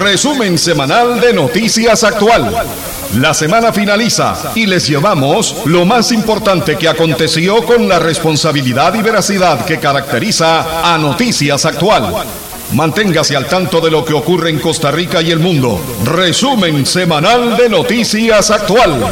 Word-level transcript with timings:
Resumen 0.00 0.56
semanal 0.56 1.20
de 1.20 1.34
Noticias 1.34 2.04
Actual. 2.04 2.50
La 3.16 3.34
semana 3.34 3.70
finaliza 3.70 4.34
y 4.54 4.64
les 4.64 4.88
llevamos 4.88 5.54
lo 5.66 5.84
más 5.84 6.10
importante 6.10 6.78
que 6.78 6.88
aconteció 6.88 7.62
con 7.66 7.86
la 7.86 7.98
responsabilidad 7.98 8.94
y 8.94 9.02
veracidad 9.02 9.62
que 9.66 9.78
caracteriza 9.78 10.94
a 10.94 10.96
Noticias 10.96 11.66
Actual. 11.66 12.14
Manténgase 12.72 13.36
al 13.36 13.46
tanto 13.46 13.78
de 13.82 13.90
lo 13.90 14.02
que 14.02 14.14
ocurre 14.14 14.48
en 14.48 14.58
Costa 14.58 14.90
Rica 14.90 15.20
y 15.20 15.32
el 15.32 15.38
mundo. 15.38 15.78
Resumen 16.06 16.86
semanal 16.86 17.58
de 17.58 17.68
Noticias 17.68 18.50
Actual. 18.50 19.02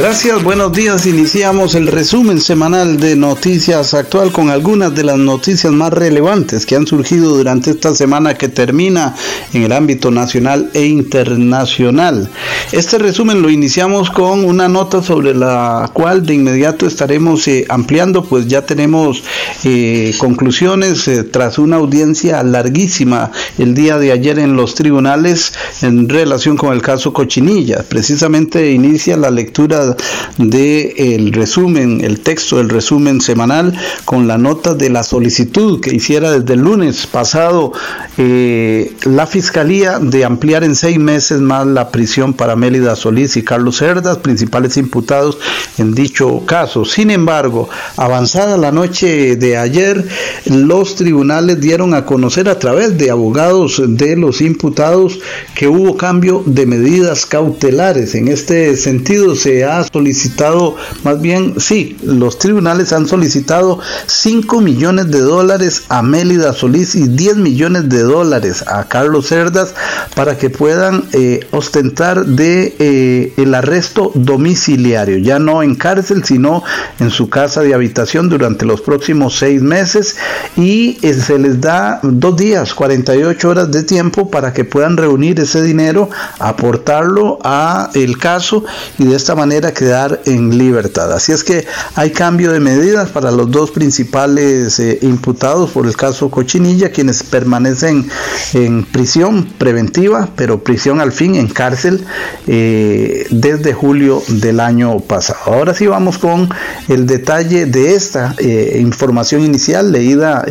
Gracias, 0.00 0.42
buenos 0.42 0.72
días. 0.72 1.04
Iniciamos 1.04 1.74
el 1.74 1.86
resumen 1.86 2.40
semanal 2.40 2.98
de 2.98 3.16
Noticias 3.16 3.92
Actual 3.92 4.32
con 4.32 4.48
algunas 4.48 4.94
de 4.94 5.04
las 5.04 5.18
noticias 5.18 5.74
más 5.74 5.92
relevantes 5.92 6.64
que 6.64 6.74
han 6.74 6.86
surgido 6.86 7.36
durante 7.36 7.72
esta 7.72 7.94
semana 7.94 8.32
que 8.32 8.48
termina 8.48 9.14
en 9.52 9.64
el 9.64 9.72
ámbito 9.72 10.10
nacional 10.10 10.70
e 10.72 10.86
internacional. 10.86 12.30
Este 12.72 12.96
resumen 12.96 13.42
lo 13.42 13.50
iniciamos 13.50 14.10
con 14.10 14.46
una 14.46 14.68
nota 14.68 15.02
sobre 15.02 15.34
la 15.34 15.90
cual 15.92 16.24
de 16.24 16.32
inmediato 16.32 16.86
estaremos 16.86 17.46
eh, 17.46 17.66
ampliando, 17.68 18.24
pues 18.24 18.48
ya 18.48 18.62
tenemos 18.62 19.22
eh, 19.64 20.14
conclusiones 20.16 21.06
eh, 21.08 21.24
tras 21.24 21.58
una 21.58 21.76
audiencia 21.76 22.42
larguísima 22.42 23.32
el 23.58 23.74
día 23.74 23.98
de 23.98 24.12
ayer 24.12 24.38
en 24.38 24.56
los 24.56 24.74
tribunales 24.74 25.52
en 25.82 26.08
relación 26.08 26.56
con 26.56 26.72
el 26.72 26.80
caso 26.80 27.12
Cochinilla. 27.12 27.84
Precisamente 27.86 28.70
inicia 28.70 29.18
la 29.18 29.30
lectura 29.30 29.89
de 30.38 31.14
el 31.14 31.32
resumen, 31.32 32.00
el 32.02 32.20
texto 32.20 32.56
del 32.56 32.68
resumen 32.68 33.20
semanal 33.20 33.76
con 34.04 34.26
la 34.26 34.38
nota 34.38 34.74
de 34.74 34.90
la 34.90 35.02
solicitud 35.02 35.80
que 35.80 35.94
hiciera 35.94 36.32
desde 36.32 36.54
el 36.54 36.60
lunes 36.60 37.06
pasado 37.06 37.72
eh, 38.18 38.92
la 39.04 39.26
Fiscalía 39.26 39.98
de 39.98 40.24
ampliar 40.24 40.64
en 40.64 40.74
seis 40.74 40.98
meses 40.98 41.40
más 41.40 41.66
la 41.66 41.90
prisión 41.90 42.34
para 42.34 42.56
Mélida 42.56 42.96
Solís 42.96 43.36
y 43.36 43.42
Carlos 43.42 43.78
Cerdas, 43.78 44.18
principales 44.18 44.76
imputados 44.76 45.38
en 45.78 45.94
dicho 45.94 46.42
caso. 46.46 46.84
Sin 46.84 47.10
embargo, 47.10 47.68
avanzada 47.96 48.56
la 48.56 48.72
noche 48.72 49.36
de 49.36 49.56
ayer, 49.56 50.06
los 50.46 50.96
tribunales 50.96 51.60
dieron 51.60 51.94
a 51.94 52.04
conocer 52.04 52.48
a 52.48 52.58
través 52.58 52.98
de 52.98 53.10
abogados 53.10 53.82
de 53.86 54.16
los 54.16 54.40
imputados 54.40 55.18
que 55.54 55.68
hubo 55.68 55.96
cambio 55.96 56.42
de 56.46 56.66
medidas 56.66 57.26
cautelares. 57.26 58.14
En 58.14 58.28
este 58.28 58.76
sentido, 58.76 59.34
se 59.36 59.64
ha 59.64 59.69
solicitado, 59.92 60.76
más 61.04 61.20
bien, 61.20 61.54
sí, 61.58 61.96
los 62.02 62.38
tribunales 62.38 62.92
han 62.92 63.06
solicitado 63.06 63.78
5 64.06 64.60
millones 64.60 65.10
de 65.10 65.20
dólares 65.20 65.84
a 65.88 66.02
Mélida 66.02 66.52
Solís 66.52 66.94
y 66.94 67.08
10 67.08 67.36
millones 67.36 67.88
de 67.88 68.02
dólares 68.02 68.64
a 68.66 68.84
Carlos 68.84 69.26
Cerdas 69.26 69.74
para 70.14 70.36
que 70.36 70.50
puedan 70.50 71.04
eh, 71.12 71.46
ostentar 71.50 72.24
de 72.26 72.74
eh, 72.78 73.32
el 73.36 73.54
arresto 73.54 74.12
domiciliario, 74.14 75.18
ya 75.18 75.38
no 75.38 75.62
en 75.62 75.74
cárcel, 75.74 76.24
sino 76.24 76.62
en 76.98 77.10
su 77.10 77.28
casa 77.28 77.62
de 77.62 77.74
habitación 77.74 78.28
durante 78.28 78.64
los 78.64 78.80
próximos 78.80 79.38
seis 79.38 79.62
meses 79.62 80.16
y 80.56 80.98
eh, 81.02 81.14
se 81.14 81.38
les 81.38 81.60
da 81.60 82.00
dos 82.02 82.36
días, 82.36 82.74
48 82.74 83.48
horas 83.48 83.70
de 83.70 83.82
tiempo 83.82 84.30
para 84.30 84.52
que 84.52 84.64
puedan 84.64 84.96
reunir 84.96 85.40
ese 85.40 85.62
dinero, 85.62 86.08
aportarlo 86.38 87.38
a 87.42 87.90
el 87.94 88.18
caso 88.18 88.64
y 88.98 89.04
de 89.04 89.16
esta 89.16 89.34
manera 89.34 89.59
quedar 89.68 90.20
en 90.24 90.56
libertad. 90.58 91.12
Así 91.12 91.32
es 91.32 91.44
que 91.44 91.66
hay 91.94 92.10
cambio 92.10 92.52
de 92.52 92.60
medidas 92.60 93.10
para 93.10 93.30
los 93.30 93.50
dos 93.50 93.70
principales 93.70 94.78
eh, 94.78 94.98
imputados 95.02 95.70
por 95.70 95.86
el 95.86 95.96
caso 95.96 96.30
Cochinilla, 96.30 96.90
quienes 96.90 97.22
permanecen 97.22 98.08
en 98.54 98.84
prisión 98.84 99.44
preventiva, 99.58 100.28
pero 100.36 100.62
prisión 100.62 101.00
al 101.00 101.12
fin 101.12 101.34
en 101.34 101.48
cárcel 101.48 102.04
eh, 102.46 103.26
desde 103.30 103.72
julio 103.72 104.22
del 104.28 104.60
año 104.60 105.00
pasado. 105.00 105.40
Ahora 105.46 105.74
sí 105.74 105.86
vamos 105.86 106.18
con 106.18 106.48
el 106.88 107.06
detalle 107.06 107.66
de 107.66 107.94
esta 107.94 108.34
eh, 108.38 108.78
información 108.80 109.44
inicial 109.44 109.92
leída 109.92 110.44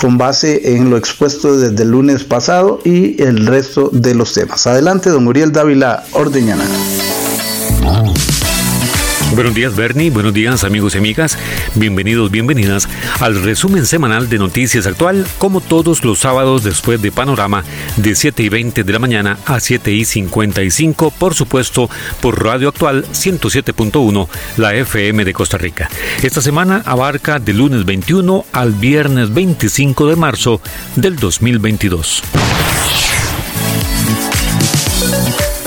con 0.00 0.18
base 0.18 0.74
en 0.74 0.90
lo 0.90 0.96
expuesto 0.96 1.58
desde 1.58 1.82
el 1.82 1.90
lunes 1.90 2.24
pasado 2.24 2.80
y 2.84 3.22
el 3.22 3.46
resto 3.46 3.90
de 3.92 4.14
los 4.14 4.34
temas. 4.34 4.66
Adelante, 4.66 5.10
don 5.10 5.26
Uriel 5.26 5.52
Dávila 5.52 6.04
Ordeñana. 6.12 6.64
Buenos 9.34 9.54
días 9.54 9.74
Bernie, 9.74 10.10
buenos 10.10 10.34
días 10.34 10.62
amigos 10.62 10.94
y 10.94 10.98
amigas, 10.98 11.38
bienvenidos, 11.74 12.30
bienvenidas 12.30 12.86
al 13.18 13.42
resumen 13.42 13.86
semanal 13.86 14.28
de 14.28 14.38
Noticias 14.38 14.86
Actual, 14.86 15.26
como 15.38 15.62
todos 15.62 16.04
los 16.04 16.18
sábados 16.18 16.64
después 16.64 17.00
de 17.00 17.10
Panorama 17.10 17.64
de 17.96 18.14
7 18.14 18.42
y 18.42 18.50
20 18.50 18.84
de 18.84 18.92
la 18.92 18.98
mañana 18.98 19.38
a 19.46 19.58
7 19.58 19.90
y 19.90 20.04
55, 20.04 21.12
por 21.12 21.34
supuesto 21.34 21.88
por 22.20 22.44
Radio 22.44 22.68
Actual 22.68 23.06
107.1, 23.06 24.28
la 24.58 24.74
FM 24.74 25.24
de 25.24 25.32
Costa 25.32 25.56
Rica. 25.56 25.88
Esta 26.22 26.42
semana 26.42 26.82
abarca 26.84 27.38
del 27.38 27.56
lunes 27.56 27.86
21 27.86 28.44
al 28.52 28.72
viernes 28.72 29.32
25 29.32 30.08
de 30.08 30.16
marzo 30.16 30.60
del 30.96 31.16
2022. 31.16 32.22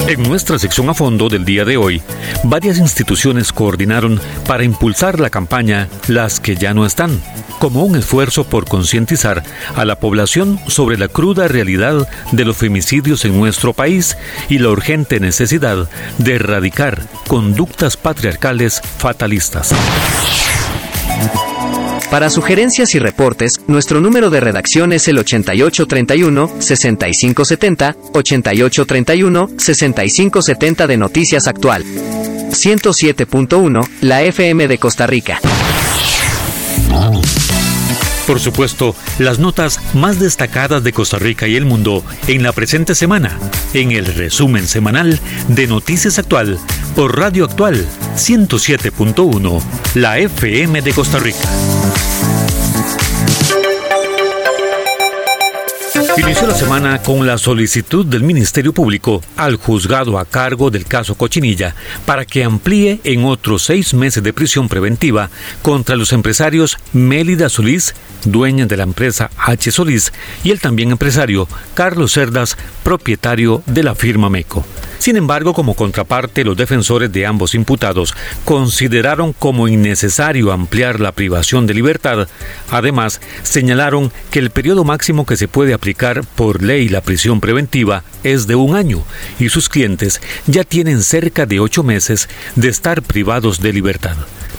En 0.07 0.21
nuestra 0.21 0.59
sección 0.59 0.87
a 0.89 0.93
fondo 0.93 1.29
del 1.29 1.45
día 1.45 1.65
de 1.65 1.77
hoy, 1.77 1.99
varias 2.43 2.77
instituciones 2.77 3.51
coordinaron 3.51 4.21
para 4.47 4.63
impulsar 4.63 5.19
la 5.19 5.31
campaña 5.31 5.89
Las 6.07 6.39
que 6.39 6.55
ya 6.55 6.75
no 6.75 6.85
están, 6.85 7.19
como 7.57 7.83
un 7.83 7.95
esfuerzo 7.95 8.43
por 8.43 8.65
concientizar 8.69 9.41
a 9.75 9.83
la 9.83 9.99
población 9.99 10.59
sobre 10.67 10.99
la 10.99 11.07
cruda 11.07 11.47
realidad 11.47 12.07
de 12.31 12.45
los 12.45 12.55
femicidios 12.55 13.25
en 13.25 13.35
nuestro 13.35 13.73
país 13.73 14.15
y 14.47 14.59
la 14.59 14.69
urgente 14.69 15.19
necesidad 15.19 15.89
de 16.19 16.35
erradicar 16.35 17.01
conductas 17.27 17.97
patriarcales 17.97 18.81
fatalistas. 18.99 19.73
Para 22.09 22.29
sugerencias 22.29 22.95
y 22.95 22.99
reportes, 22.99 23.59
nuestro 23.67 23.99
número 23.99 24.29
de 24.29 24.39
redacción 24.39 24.93
es 24.93 25.07
el 25.07 25.17
8831-6570, 25.17 27.95
8831-6570 28.13 30.87
de 30.87 30.97
Noticias 30.97 31.47
Actual. 31.47 31.83
107.1, 31.83 33.87
la 34.01 34.23
FM 34.23 34.67
de 34.67 34.77
Costa 34.77 35.07
Rica. 35.07 35.39
Por 38.27 38.39
supuesto, 38.39 38.95
las 39.19 39.37
notas 39.37 39.79
más 39.93 40.19
destacadas 40.19 40.83
de 40.83 40.93
Costa 40.93 41.19
Rica 41.19 41.47
y 41.47 41.55
el 41.55 41.65
mundo 41.65 42.03
en 42.27 42.41
la 42.41 42.53
presente 42.53 42.95
semana, 42.95 43.37
en 43.73 43.91
el 43.91 44.05
resumen 44.05 44.67
semanal 44.67 45.19
de 45.47 45.67
Noticias 45.67 46.17
Actual 46.17 46.57
por 46.95 47.19
Radio 47.19 47.45
Actual 47.45 47.85
107.1, 48.15 49.61
la 49.93 50.17
FM 50.17 50.81
de 50.81 50.93
Costa 50.93 51.19
Rica. 51.19 51.47
Inició 56.17 56.47
la 56.47 56.55
semana 56.55 57.01
con 57.01 57.27
la 57.27 57.37
solicitud 57.37 58.05
del 58.05 58.23
Ministerio 58.23 58.71
Público 58.73 59.21
al 59.35 59.57
juzgado 59.57 60.17
a 60.17 60.25
cargo 60.25 60.71
del 60.71 60.85
caso 60.85 61.15
Cochinilla 61.15 61.75
para 62.05 62.25
que 62.25 62.43
amplíe 62.43 63.01
en 63.03 63.25
otros 63.25 63.63
seis 63.63 63.93
meses 63.93 64.23
de 64.23 64.31
prisión 64.31 64.69
preventiva 64.69 65.29
contra 65.61 65.97
los 65.97 66.13
empresarios 66.13 66.77
Mélida 66.93 67.49
Solís, 67.49 67.95
dueña 68.23 68.65
de 68.65 68.77
la 68.77 68.83
empresa 68.83 69.29
H. 69.37 69.71
Solís, 69.71 70.13
y 70.43 70.51
el 70.51 70.61
también 70.61 70.91
empresario 70.91 71.49
Carlos 71.73 72.13
Cerdas, 72.13 72.57
propietario 72.83 73.61
de 73.65 73.83
la 73.83 73.93
firma 73.93 74.29
MECO. 74.29 74.65
Sin 74.99 75.17
embargo, 75.17 75.53
como 75.53 75.75
contraparte, 75.75 76.43
los 76.43 76.57
defensores 76.57 77.11
de 77.11 77.25
ambos 77.25 77.55
imputados 77.55 78.13
consideraron 78.43 79.33
como 79.33 79.67
innecesario 79.67 80.51
ampliar 80.51 80.99
la 80.99 81.11
privación 81.11 81.67
de 81.67 81.73
libertad. 81.73 82.27
Además, 82.71 83.21
señalaron 83.43 84.11
que 84.31 84.39
el 84.39 84.49
periodo 84.49 84.83
máximo 84.83 85.25
que 85.25 85.37
se 85.37 85.47
puede 85.47 85.73
aplicar 85.73 86.23
por 86.35 86.63
ley 86.63 86.89
la 86.89 87.01
prisión 87.01 87.41
preventiva 87.41 88.03
es 88.23 88.47
de 88.47 88.55
un 88.55 88.75
año 88.75 89.03
y 89.39 89.49
sus 89.49 89.69
clientes 89.69 90.21
ya 90.47 90.63
tienen 90.63 91.03
cerca 91.03 91.45
de 91.45 91.59
ocho 91.59 91.83
meses 91.83 92.29
de 92.55 92.69
estar 92.69 93.01
privados 93.01 93.61
de 93.61 93.73
libertad. 93.73 94.15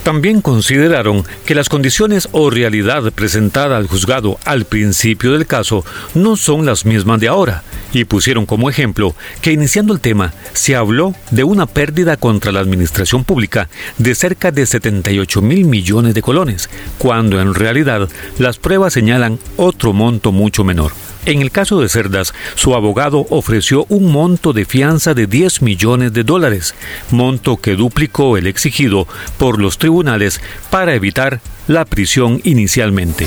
También 0.07 0.41
consideraron 0.41 1.25
que 1.47 1.57
las 1.57 1.69
condiciones 1.69 2.29
o 2.31 2.49
realidad 2.49 3.13
presentada 3.13 3.77
al 3.77 3.89
juzgado 3.89 4.39
al 4.45 4.65
principio 4.65 5.33
del 5.33 5.49
caso 5.49 5.85
no 6.15 6.37
son 6.37 6.65
las 6.65 6.87
mismas 6.87 7.19
de 7.19 7.27
ahora 7.27 7.65
y 7.93 8.05
pusieron 8.05 8.47
como 8.47 8.71
ejemplo 8.71 9.17
que 9.43 9.51
iniciando 9.51 9.93
el 9.93 9.99
tema 9.99 10.33
se 10.53 10.77
habló 10.77 11.13
de 11.33 11.43
una 11.43 11.67
pérdida 11.67 12.17
contra 12.17 12.53
la 12.53 12.61
administración 12.61 13.25
pública 13.25 13.69
de 13.99 14.15
cerca 14.15 14.53
de 14.53 14.67
78 14.67 15.43
mil 15.43 15.65
millones 15.65 16.15
de 16.15 16.23
colones, 16.23 16.71
cuando 16.99 17.41
en 17.41 17.53
realidad 17.53 18.09
las 18.39 18.59
pruebas 18.59 18.93
señalan 18.93 19.41
otro 19.57 19.93
monto 19.93 20.31
mucho 20.31 20.63
menor. 20.63 20.93
En 21.27 21.43
el 21.43 21.51
caso 21.51 21.81
de 21.81 21.89
Cerdas, 21.89 22.33
su 22.55 22.75
abogado 22.75 23.27
ofreció 23.31 23.85
un 23.89 24.13
monto 24.13 24.53
de 24.53 24.65
fianza 24.65 25.13
de 25.13 25.27
10 25.27 25.61
millones 25.61 26.13
de 26.13 26.23
dólares, 26.23 26.75
monto 27.11 27.57
que 27.57 27.75
duplicó 27.75 28.37
el 28.37 28.47
exigido 28.47 29.09
por 29.37 29.61
los 29.61 29.77
tribunales 29.77 30.41
para 30.71 30.95
evitar 30.95 31.41
la 31.67 31.85
prisión 31.85 32.41
inicialmente. 32.45 33.27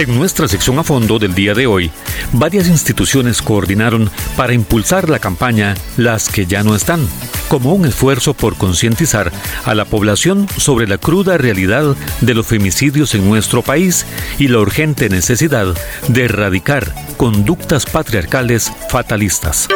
En 0.00 0.16
nuestra 0.16 0.48
sección 0.48 0.78
a 0.78 0.82
fondo 0.82 1.18
del 1.18 1.34
día 1.34 1.52
de 1.52 1.66
hoy, 1.66 1.90
varias 2.32 2.68
instituciones 2.68 3.42
coordinaron 3.42 4.10
para 4.34 4.54
impulsar 4.54 5.10
la 5.10 5.18
campaña 5.18 5.74
Las 5.98 6.30
que 6.30 6.46
ya 6.46 6.62
no 6.62 6.74
están, 6.74 7.06
como 7.48 7.74
un 7.74 7.84
esfuerzo 7.84 8.32
por 8.32 8.56
concientizar 8.56 9.30
a 9.66 9.74
la 9.74 9.84
población 9.84 10.48
sobre 10.56 10.88
la 10.88 10.96
cruda 10.96 11.36
realidad 11.36 11.94
de 12.22 12.32
los 12.32 12.46
femicidios 12.46 13.14
en 13.14 13.28
nuestro 13.28 13.60
país 13.60 14.06
y 14.38 14.48
la 14.48 14.60
urgente 14.60 15.10
necesidad 15.10 15.66
de 16.08 16.24
erradicar 16.24 16.94
conductas 17.18 17.84
patriarcales 17.84 18.72
fatalistas. 18.88 19.68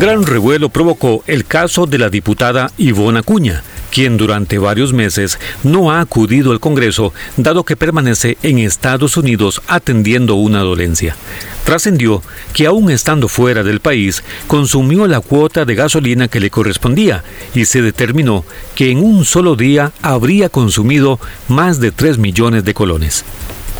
Gran 0.00 0.26
revuelo 0.26 0.68
provocó 0.68 1.22
el 1.28 1.44
caso 1.44 1.86
de 1.86 1.98
la 1.98 2.10
diputada 2.10 2.72
Ivona 2.76 3.22
Cuña, 3.22 3.62
quien 3.92 4.16
durante 4.16 4.58
varios 4.58 4.92
meses 4.92 5.38
no 5.62 5.90
ha 5.90 6.00
acudido 6.00 6.52
al 6.52 6.60
Congreso 6.60 7.12
dado 7.36 7.64
que 7.64 7.76
permanece 7.76 8.38
en 8.42 8.58
Estados 8.58 9.16
Unidos 9.16 9.62
atendiendo 9.68 10.34
una 10.34 10.60
dolencia. 10.60 11.16
Trascendió 11.64 12.22
que 12.52 12.66
aún 12.66 12.90
estando 12.90 13.28
fuera 13.28 13.62
del 13.62 13.80
país, 13.80 14.22
consumió 14.46 15.06
la 15.06 15.20
cuota 15.20 15.64
de 15.64 15.74
gasolina 15.74 16.28
que 16.28 16.40
le 16.40 16.50
correspondía 16.50 17.24
y 17.54 17.66
se 17.66 17.82
determinó 17.82 18.44
que 18.74 18.90
en 18.90 18.98
un 18.98 19.24
solo 19.24 19.54
día 19.54 19.92
habría 20.00 20.48
consumido 20.48 21.20
más 21.48 21.78
de 21.80 21.92
3 21.92 22.18
millones 22.18 22.64
de 22.64 22.74
colones. 22.74 23.24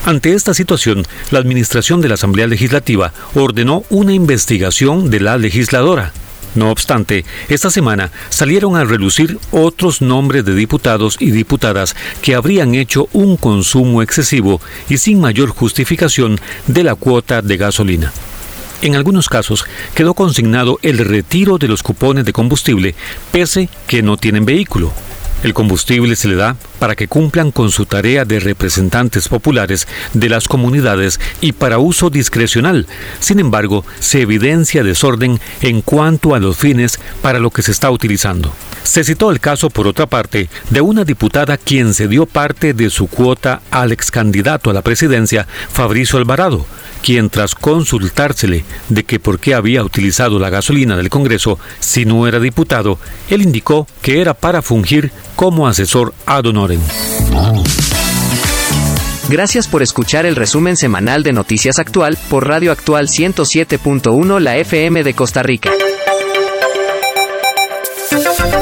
Ante 0.04 0.32
esta 0.32 0.54
situación, 0.54 1.04
la 1.30 1.38
Administración 1.38 2.00
de 2.00 2.08
la 2.08 2.14
Asamblea 2.14 2.46
Legislativa 2.46 3.12
ordenó 3.34 3.84
una 3.90 4.12
investigación 4.12 5.10
de 5.10 5.20
la 5.20 5.36
legisladora. 5.36 6.12
No 6.54 6.70
obstante, 6.70 7.24
esta 7.48 7.70
semana 7.70 8.10
salieron 8.30 8.76
a 8.76 8.84
relucir 8.84 9.38
otros 9.50 10.00
nombres 10.00 10.44
de 10.44 10.54
diputados 10.54 11.16
y 11.20 11.30
diputadas 11.30 11.94
que 12.22 12.34
habrían 12.34 12.74
hecho 12.74 13.08
un 13.12 13.36
consumo 13.36 14.02
excesivo 14.02 14.60
y 14.88 14.98
sin 14.98 15.20
mayor 15.20 15.50
justificación 15.50 16.40
de 16.66 16.84
la 16.84 16.94
cuota 16.94 17.42
de 17.42 17.56
gasolina. 17.56 18.12
En 18.80 18.94
algunos 18.94 19.28
casos 19.28 19.64
quedó 19.94 20.14
consignado 20.14 20.78
el 20.82 20.98
retiro 20.98 21.58
de 21.58 21.68
los 21.68 21.82
cupones 21.82 22.24
de 22.24 22.32
combustible 22.32 22.94
pese 23.32 23.68
que 23.86 24.02
no 24.02 24.16
tienen 24.16 24.44
vehículo. 24.44 24.92
El 25.44 25.54
combustible 25.54 26.16
se 26.16 26.26
le 26.26 26.34
da 26.34 26.56
para 26.80 26.96
que 26.96 27.06
cumplan 27.06 27.52
con 27.52 27.70
su 27.70 27.86
tarea 27.86 28.24
de 28.24 28.40
representantes 28.40 29.28
populares 29.28 29.86
de 30.12 30.28
las 30.28 30.48
comunidades 30.48 31.20
y 31.40 31.52
para 31.52 31.78
uso 31.78 32.10
discrecional. 32.10 32.86
Sin 33.20 33.38
embargo, 33.38 33.84
se 34.00 34.22
evidencia 34.22 34.82
desorden 34.82 35.40
en 35.60 35.80
cuanto 35.82 36.34
a 36.34 36.40
los 36.40 36.56
fines 36.56 36.98
para 37.22 37.38
lo 37.38 37.50
que 37.50 37.62
se 37.62 37.70
está 37.70 37.88
utilizando. 37.90 38.52
Se 38.82 39.04
citó 39.04 39.30
el 39.30 39.38
caso, 39.38 39.70
por 39.70 39.86
otra 39.86 40.06
parte, 40.06 40.48
de 40.70 40.80
una 40.80 41.04
diputada 41.04 41.56
quien 41.56 41.94
se 41.94 42.08
dio 42.08 42.26
parte 42.26 42.72
de 42.72 42.90
su 42.90 43.06
cuota 43.06 43.60
al 43.70 43.92
ex 43.92 44.10
candidato 44.10 44.70
a 44.70 44.72
la 44.72 44.82
presidencia, 44.82 45.46
Fabricio 45.70 46.18
Alvarado, 46.18 46.66
quien 47.02 47.30
tras 47.30 47.54
consultársele 47.54 48.64
de 48.88 49.04
que 49.04 49.20
por 49.20 49.38
qué 49.38 49.54
había 49.54 49.84
utilizado 49.84 50.38
la 50.38 50.50
gasolina 50.50 50.96
del 50.96 51.10
Congreso 51.10 51.58
si 51.80 52.06
no 52.06 52.26
era 52.26 52.40
diputado, 52.40 52.98
él 53.28 53.42
indicó 53.42 53.86
que 54.00 54.20
era 54.20 54.34
para 54.34 54.62
fungir 54.62 55.12
como 55.38 55.68
asesor 55.68 56.14
ad 56.26 56.46
honorem. 56.46 56.80
Gracias 59.28 59.68
por 59.68 59.84
escuchar 59.84 60.26
el 60.26 60.34
resumen 60.34 60.76
semanal 60.76 61.22
de 61.22 61.32
Noticias 61.32 61.78
Actual 61.78 62.18
por 62.28 62.48
Radio 62.48 62.72
Actual 62.72 63.06
107.1 63.06 64.40
La 64.40 64.56
FM 64.56 65.04
de 65.04 65.14
Costa 65.14 65.44
Rica. 65.44 65.70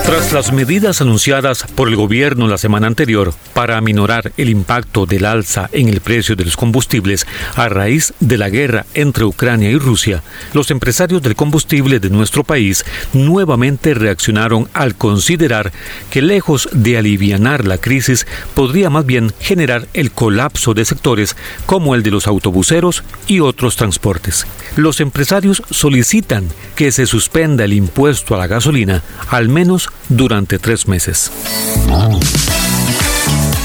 Tras 0.07 0.33
las 0.33 0.53
medidas 0.53 1.01
anunciadas 1.01 1.65
por 1.75 1.89
el 1.89 1.97
gobierno 1.97 2.47
la 2.47 2.59
semana 2.59 2.87
anterior 2.87 3.35
para 3.53 3.77
aminorar 3.77 4.31
el 4.37 4.49
impacto 4.51 5.05
del 5.05 5.25
alza 5.25 5.69
en 5.73 5.89
el 5.89 6.01
precio 6.01 6.37
de 6.37 6.45
los 6.45 6.57
combustibles 6.57 7.27
a 7.57 7.69
raíz 7.69 8.15
de 8.21 8.39
la 8.39 8.49
guerra 8.49 8.87
entre 8.95 9.25
Ucrania 9.25 9.69
y 9.69 9.79
Rusia, 9.79 10.23
los 10.53 10.71
empresarios 10.71 11.23
del 11.23 11.35
combustible 11.35 11.99
de 11.99 12.09
nuestro 12.09 12.45
país 12.45 12.85
nuevamente 13.15 13.95
reaccionaron 13.95 14.69
al 14.75 14.95
considerar 14.95 15.73
que 16.09 16.23
lejos 16.23 16.69
de 16.71 16.99
alivianar 16.99 17.67
la 17.67 17.79
crisis 17.79 18.29
podría 18.55 18.91
más 18.91 19.07
bien 19.07 19.33
generar 19.41 19.89
el 19.93 20.13
colapso 20.13 20.73
de 20.73 20.85
sectores 20.85 21.35
como 21.67 21.97
el 21.97 22.05
de 22.05 22.13
los 22.13 22.29
autobuseros 22.29 23.03
y 23.27 23.41
otros 23.41 23.75
transportes. 23.75 24.47
Los 24.77 25.01
empresarios 25.01 25.65
solicitan 25.69 26.47
que 26.77 26.93
se 26.93 27.07
suspenda 27.07 27.65
el 27.65 27.73
impuesto 27.73 28.37
a 28.37 28.39
la 28.39 28.47
gasolina 28.47 29.03
al 29.31 29.49
menos 29.49 29.91
durante 30.09 30.59
tres 30.59 30.89
meses. 30.89 31.31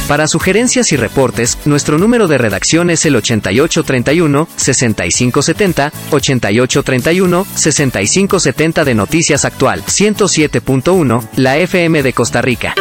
Para 0.08 0.28
sugerencias 0.28 0.92
y 0.92 0.98
reportes, 0.98 1.58
nuestro 1.64 1.98
número 1.98 2.28
de 2.28 2.38
redacción 2.38 2.90
es 2.90 3.06
el 3.06 3.16
8831-6570, 3.16 5.94
8831-6570 6.12 8.84
de 8.84 8.94
Noticias 8.94 9.46
Actual, 9.46 9.86
107.1, 9.86 11.30
la 11.38 11.58
FM 11.58 12.04
de 12.04 12.12
Costa 12.12 12.42
Rica. 12.42 12.76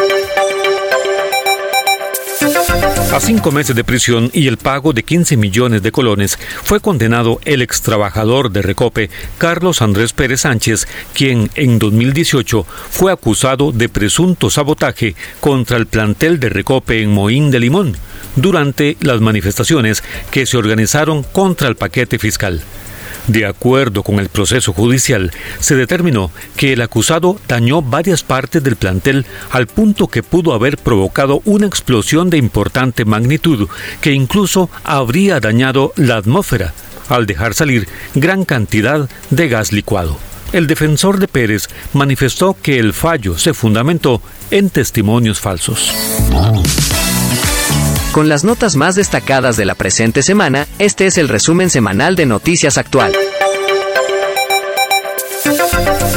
A 3.13 3.19
cinco 3.19 3.51
meses 3.51 3.75
de 3.75 3.83
prisión 3.83 4.31
y 4.33 4.47
el 4.47 4.57
pago 4.57 4.93
de 4.93 5.03
15 5.03 5.37
millones 5.37 5.83
de 5.83 5.91
colones 5.91 6.39
fue 6.63 6.79
condenado 6.79 7.41
el 7.45 7.61
ex 7.61 7.83
trabajador 7.83 8.53
de 8.53 8.63
Recope, 8.63 9.11
Carlos 9.37 9.83
Andrés 9.83 10.13
Pérez 10.13 10.43
Sánchez, 10.43 10.87
quien 11.13 11.51
en 11.57 11.81
2018 11.81 12.65
fue 12.89 13.11
acusado 13.11 13.73
de 13.73 13.89
presunto 13.89 14.49
sabotaje 14.49 15.17
contra 15.41 15.77
el 15.77 15.87
plantel 15.89 16.39
de 16.39 16.51
Recope 16.51 17.03
en 17.03 17.11
Moín 17.11 17.51
de 17.51 17.59
Limón 17.59 17.97
durante 18.37 18.97
las 19.01 19.21
manifestaciones 19.21 20.05
que 20.31 20.47
se 20.47 20.57
organizaron 20.57 21.25
contra 21.25 21.67
el 21.67 21.75
paquete 21.75 22.17
fiscal. 22.17 22.63
De 23.27 23.47
acuerdo 23.47 24.03
con 24.03 24.19
el 24.19 24.29
proceso 24.29 24.73
judicial, 24.73 25.31
se 25.61 25.77
determinó 25.77 26.31
que 26.57 26.73
el 26.73 26.83
acusado 26.83 27.39
dañó 27.47 27.83
varias 27.83 28.23
partes 28.23 28.63
del 28.63 28.77
plantel 28.77 29.27
al 29.51 29.67
punto 29.67 30.09
que 30.09 30.23
pudo 30.23 30.53
haber 30.53 30.79
provocado 30.79 31.43
una 31.45 31.67
explosión 31.67 32.31
de 32.31 32.39
importante 32.39 33.05
magnitud 33.05 33.69
que 34.01 34.13
incluso 34.13 34.71
habría 34.85 35.41
dañado 35.41 35.93
la 35.97 36.17
atmósfera 36.17 36.75
al 37.09 37.27
dejar 37.27 37.55
salir 37.55 37.89
gran 38.15 38.45
cantidad 38.45 39.09
de 39.31 39.49
gas 39.49 39.73
licuado. 39.73 40.19
El 40.53 40.67
defensor 40.67 41.19
de 41.19 41.29
Pérez 41.29 41.69
manifestó 41.93 42.57
que 42.61 42.79
el 42.79 42.93
fallo 42.93 43.39
se 43.39 43.55
fundamentó 43.55 44.21
en 44.51 44.71
testimonios 44.71 45.41
falsos. 45.41 45.93
Con 48.13 48.29
las 48.29 48.43
notas 48.43 48.75
más 48.75 48.97
destacadas 48.97 49.57
de 49.57 49.65
la 49.65 49.77
presente 49.77 50.25
semana, 50.25 50.67
este 50.81 51.07
es 51.07 51.17
el 51.17 51.29
resumen 51.29 51.71
semanal 51.71 52.17
de 52.17 52.27
Noticias 52.27 52.77
Actual. 52.77 53.13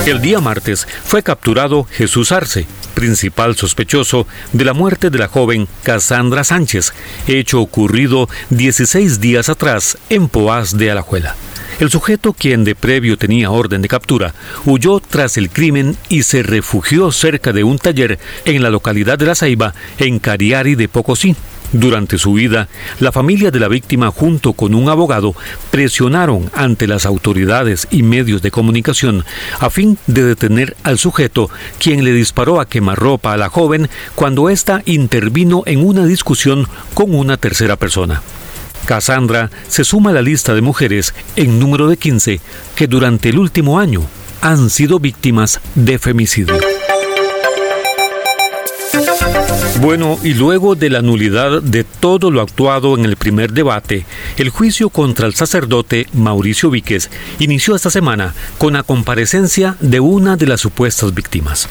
El 0.07 0.19
día 0.19 0.39
martes 0.41 0.87
fue 1.05 1.21
capturado 1.21 1.83
Jesús 1.83 2.31
Arce, 2.31 2.65
principal 2.95 3.55
sospechoso 3.55 4.25
de 4.53 4.65
la 4.65 4.73
muerte 4.73 5.11
de 5.11 5.19
la 5.19 5.27
joven 5.27 5.67
Cassandra 5.83 6.43
Sánchez, 6.43 6.93
hecho 7.27 7.61
ocurrido 7.61 8.27
16 8.49 9.19
días 9.19 9.49
atrás 9.49 9.99
en 10.09 10.29
Poás 10.29 10.75
de 10.75 10.89
Alajuela. 10.89 11.35
El 11.79 11.91
sujeto, 11.91 12.33
quien 12.33 12.63
de 12.63 12.73
previo 12.73 13.17
tenía 13.17 13.51
orden 13.51 13.83
de 13.83 13.87
captura, 13.87 14.33
huyó 14.65 14.99
tras 14.99 15.37
el 15.37 15.51
crimen 15.51 15.95
y 16.09 16.23
se 16.23 16.41
refugió 16.41 17.11
cerca 17.11 17.53
de 17.53 17.63
un 17.63 17.77
taller 17.77 18.17
en 18.45 18.63
la 18.63 18.71
localidad 18.71 19.19
de 19.19 19.27
La 19.27 19.35
Ceiba, 19.35 19.75
en 19.99 20.17
Cariari 20.17 20.73
de 20.73 20.87
Pocosí. 20.87 21.35
Durante 21.73 22.19
su 22.19 22.33
vida, 22.33 22.69
la 22.99 23.11
familia 23.11 23.49
de 23.49 23.59
la 23.59 23.67
víctima 23.67 24.11
junto 24.11 24.53
con 24.53 24.75
un 24.75 24.89
abogado 24.89 25.35
presionaron 25.71 26.51
ante 26.53 26.85
las 26.85 27.07
autoridades 27.07 27.87
y 27.89 28.03
medios 28.03 28.43
de 28.43 28.51
comunicación 28.51 29.25
a 29.59 29.71
fin 29.71 29.97
de 30.05 30.23
detener 30.23 30.77
al 30.83 30.99
sujeto 30.99 31.49
quien 31.79 32.03
le 32.03 32.13
disparó 32.13 32.61
a 32.61 32.67
quemarropa 32.67 33.33
a 33.33 33.37
la 33.37 33.49
joven 33.49 33.89
cuando 34.13 34.49
ésta 34.49 34.83
intervino 34.85 35.63
en 35.65 35.83
una 35.83 36.05
discusión 36.05 36.67
con 36.93 37.15
una 37.15 37.37
tercera 37.37 37.75
persona. 37.75 38.21
Cassandra 38.85 39.49
se 39.67 39.83
suma 39.83 40.11
a 40.11 40.13
la 40.13 40.21
lista 40.21 40.53
de 40.53 40.61
mujeres 40.61 41.15
en 41.35 41.59
número 41.59 41.87
de 41.87 41.97
15 41.97 42.39
que 42.75 42.87
durante 42.87 43.29
el 43.29 43.39
último 43.39 43.79
año 43.79 44.01
han 44.41 44.69
sido 44.69 44.99
víctimas 44.99 45.59
de 45.73 45.97
femicidio. 45.97 46.82
Bueno, 49.81 50.19
y 50.23 50.35
luego 50.35 50.75
de 50.75 50.89
la 50.89 51.01
nulidad 51.01 51.61
de 51.61 51.83
todo 51.83 52.29
lo 52.29 52.41
actuado 52.41 52.95
en 52.95 53.05
el 53.05 53.17
primer 53.17 53.53
debate, 53.53 54.05
el 54.37 54.49
juicio 54.49 54.89
contra 54.89 55.25
el 55.25 55.33
sacerdote 55.33 56.07
Mauricio 56.13 56.69
Víquez 56.69 57.09
inició 57.39 57.75
esta 57.75 57.89
semana 57.89 58.35
con 58.59 58.73
la 58.73 58.83
comparecencia 58.83 59.75
de 59.79 59.99
una 59.99 60.37
de 60.37 60.45
las 60.45 60.61
supuestas 60.61 61.13
víctimas. 61.13 61.67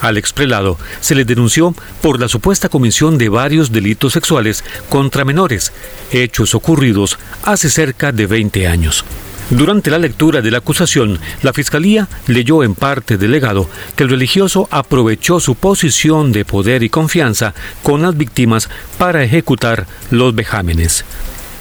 Al 0.00 0.18
exprelado 0.18 0.78
se 1.00 1.14
le 1.14 1.24
denunció 1.24 1.74
por 2.02 2.20
la 2.20 2.28
supuesta 2.28 2.68
comisión 2.68 3.16
de 3.18 3.28
varios 3.28 3.70
delitos 3.72 4.12
sexuales 4.12 4.64
contra 4.90 5.24
menores, 5.24 5.72
hechos 6.10 6.54
ocurridos 6.54 7.18
hace 7.44 7.70
cerca 7.70 8.10
de 8.10 8.26
20 8.26 8.66
años. 8.66 9.04
Durante 9.50 9.90
la 9.90 9.98
lectura 9.98 10.40
de 10.40 10.50
la 10.50 10.58
acusación, 10.58 11.18
la 11.42 11.52
Fiscalía 11.52 12.08
leyó 12.26 12.62
en 12.62 12.74
parte 12.74 13.18
del 13.18 13.32
legado 13.32 13.68
que 13.94 14.02
el 14.02 14.08
religioso 14.08 14.68
aprovechó 14.70 15.38
su 15.38 15.54
posición 15.54 16.32
de 16.32 16.44
poder 16.46 16.82
y 16.82 16.88
confianza 16.88 17.54
con 17.82 18.00
las 18.00 18.16
víctimas 18.16 18.70
para 18.96 19.22
ejecutar 19.22 19.86
los 20.10 20.34
vejámenes. 20.34 21.04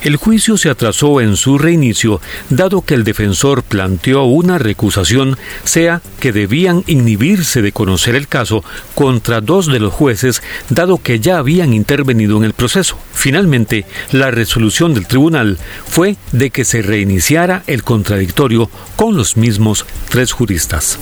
El 0.04 0.18
juicio 0.18 0.58
se 0.58 0.70
atrasó 0.70 1.22
en 1.22 1.38
su 1.38 1.58
reinicio, 1.58 2.20
dado 2.50 2.82
que 2.82 2.94
el 2.94 3.06
defensor 3.06 3.64
planteó 3.64 4.24
una 4.24 4.58
recusación, 4.58 5.38
sea 5.64 6.02
que 6.20 6.34
debían 6.34 6.84
inhibirse 6.88 7.62
de 7.62 7.72
conocer 7.72 8.16
el 8.16 8.28
caso 8.28 8.66
contra 8.96 9.40
dos 9.40 9.68
de 9.68 9.80
los 9.80 9.94
jueces, 9.94 10.44
dado 10.70 10.98
que 10.98 11.22
ya 11.22 11.38
habían 11.38 11.74
intervenido 11.74 12.38
en 12.38 12.44
el 12.44 12.54
proceso. 12.54 12.98
Finalmente, 13.14 13.86
la 14.12 14.30
resolución 14.30 14.94
del 14.94 15.08
tribunal 15.08 15.58
fue 15.86 16.18
de 16.34 16.50
que 16.50 16.66
se 16.66 16.82
reiniciara 16.82 17.64
el 17.68 17.84
contradictorio 17.84 18.70
con 18.98 19.16
los 19.16 19.38
mismos 19.38 19.86
tres 20.10 20.34
juristas. 20.34 21.00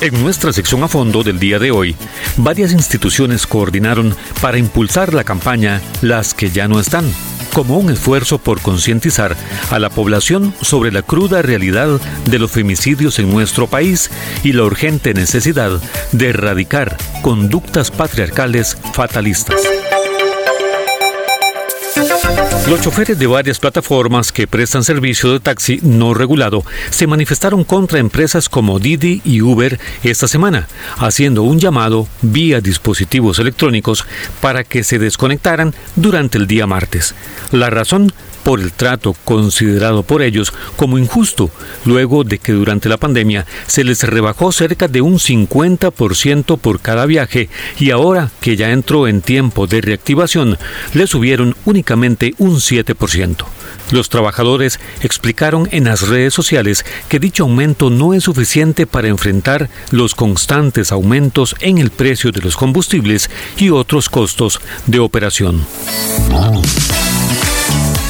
En 0.00 0.22
nuestra 0.22 0.50
sección 0.50 0.82
a 0.82 0.88
fondo 0.88 1.22
del 1.22 1.38
día 1.38 1.58
de 1.58 1.70
hoy, 1.70 1.94
varias 2.38 2.72
instituciones 2.72 3.46
coordinaron 3.46 4.16
para 4.40 4.56
impulsar 4.56 5.12
la 5.12 5.24
campaña 5.24 5.82
Las 6.00 6.32
que 6.32 6.48
ya 6.48 6.68
no 6.68 6.80
están, 6.80 7.04
como 7.52 7.76
un 7.76 7.90
esfuerzo 7.90 8.38
por 8.38 8.62
concientizar 8.62 9.36
a 9.70 9.78
la 9.78 9.90
población 9.90 10.54
sobre 10.62 10.90
la 10.90 11.02
cruda 11.02 11.42
realidad 11.42 12.00
de 12.24 12.38
los 12.38 12.50
femicidios 12.50 13.18
en 13.18 13.30
nuestro 13.30 13.66
país 13.66 14.10
y 14.42 14.54
la 14.54 14.62
urgente 14.62 15.12
necesidad 15.12 15.78
de 16.12 16.28
erradicar 16.30 16.96
conductas 17.20 17.90
patriarcales 17.90 18.78
fatalistas. 18.94 19.60
Los 22.68 22.82
choferes 22.82 23.18
de 23.18 23.26
varias 23.26 23.58
plataformas 23.58 24.30
que 24.30 24.46
prestan 24.46 24.84
servicio 24.84 25.32
de 25.32 25.40
taxi 25.40 25.80
no 25.82 26.14
regulado 26.14 26.62
se 26.90 27.06
manifestaron 27.06 27.64
contra 27.64 27.98
empresas 27.98 28.48
como 28.48 28.78
Didi 28.78 29.22
y 29.24 29.40
Uber 29.40 29.80
esta 30.04 30.28
semana, 30.28 30.68
haciendo 30.98 31.42
un 31.42 31.58
llamado 31.58 32.06
vía 32.22 32.60
dispositivos 32.60 33.38
electrónicos 33.38 34.04
para 34.40 34.62
que 34.62 34.84
se 34.84 34.98
desconectaran 34.98 35.74
durante 35.96 36.38
el 36.38 36.46
día 36.46 36.66
martes. 36.66 37.14
La 37.50 37.70
razón 37.70 38.12
por 38.42 38.60
el 38.60 38.72
trato 38.72 39.14
considerado 39.24 40.02
por 40.02 40.22
ellos 40.22 40.52
como 40.76 40.98
injusto, 40.98 41.50
luego 41.84 42.24
de 42.24 42.38
que 42.38 42.52
durante 42.52 42.88
la 42.88 42.96
pandemia 42.96 43.46
se 43.66 43.84
les 43.84 44.02
rebajó 44.02 44.52
cerca 44.52 44.88
de 44.88 45.00
un 45.00 45.18
50% 45.18 46.58
por 46.58 46.80
cada 46.80 47.06
viaje 47.06 47.48
y 47.78 47.90
ahora 47.90 48.30
que 48.40 48.56
ya 48.56 48.70
entró 48.70 49.08
en 49.08 49.22
tiempo 49.22 49.66
de 49.66 49.80
reactivación, 49.80 50.58
le 50.94 51.06
subieron 51.06 51.56
únicamente 51.64 52.34
un 52.38 52.56
7%. 52.56 53.44
Los 53.90 54.08
trabajadores 54.08 54.78
explicaron 55.02 55.68
en 55.72 55.84
las 55.84 56.08
redes 56.08 56.32
sociales 56.32 56.84
que 57.08 57.18
dicho 57.18 57.44
aumento 57.44 57.90
no 57.90 58.14
es 58.14 58.24
suficiente 58.24 58.86
para 58.86 59.08
enfrentar 59.08 59.68
los 59.90 60.14
constantes 60.14 60.92
aumentos 60.92 61.56
en 61.60 61.78
el 61.78 61.90
precio 61.90 62.30
de 62.30 62.40
los 62.40 62.56
combustibles 62.56 63.30
y 63.56 63.70
otros 63.70 64.08
costos 64.08 64.60
de 64.86 65.00
operación. 65.00 65.66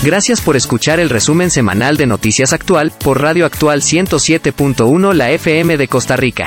Gracias 0.03 0.41
por 0.41 0.57
escuchar 0.57 0.99
el 0.99 1.11
resumen 1.11 1.51
semanal 1.51 1.99
de 1.99 2.07
Noticias 2.07 2.55
Actual 2.55 2.91
por 2.91 3.21
Radio 3.21 3.45
Actual 3.45 3.83
107.1 3.83 5.13
La 5.13 5.31
FM 5.31 5.77
de 5.77 5.89
Costa 5.89 6.17
Rica. 6.17 6.47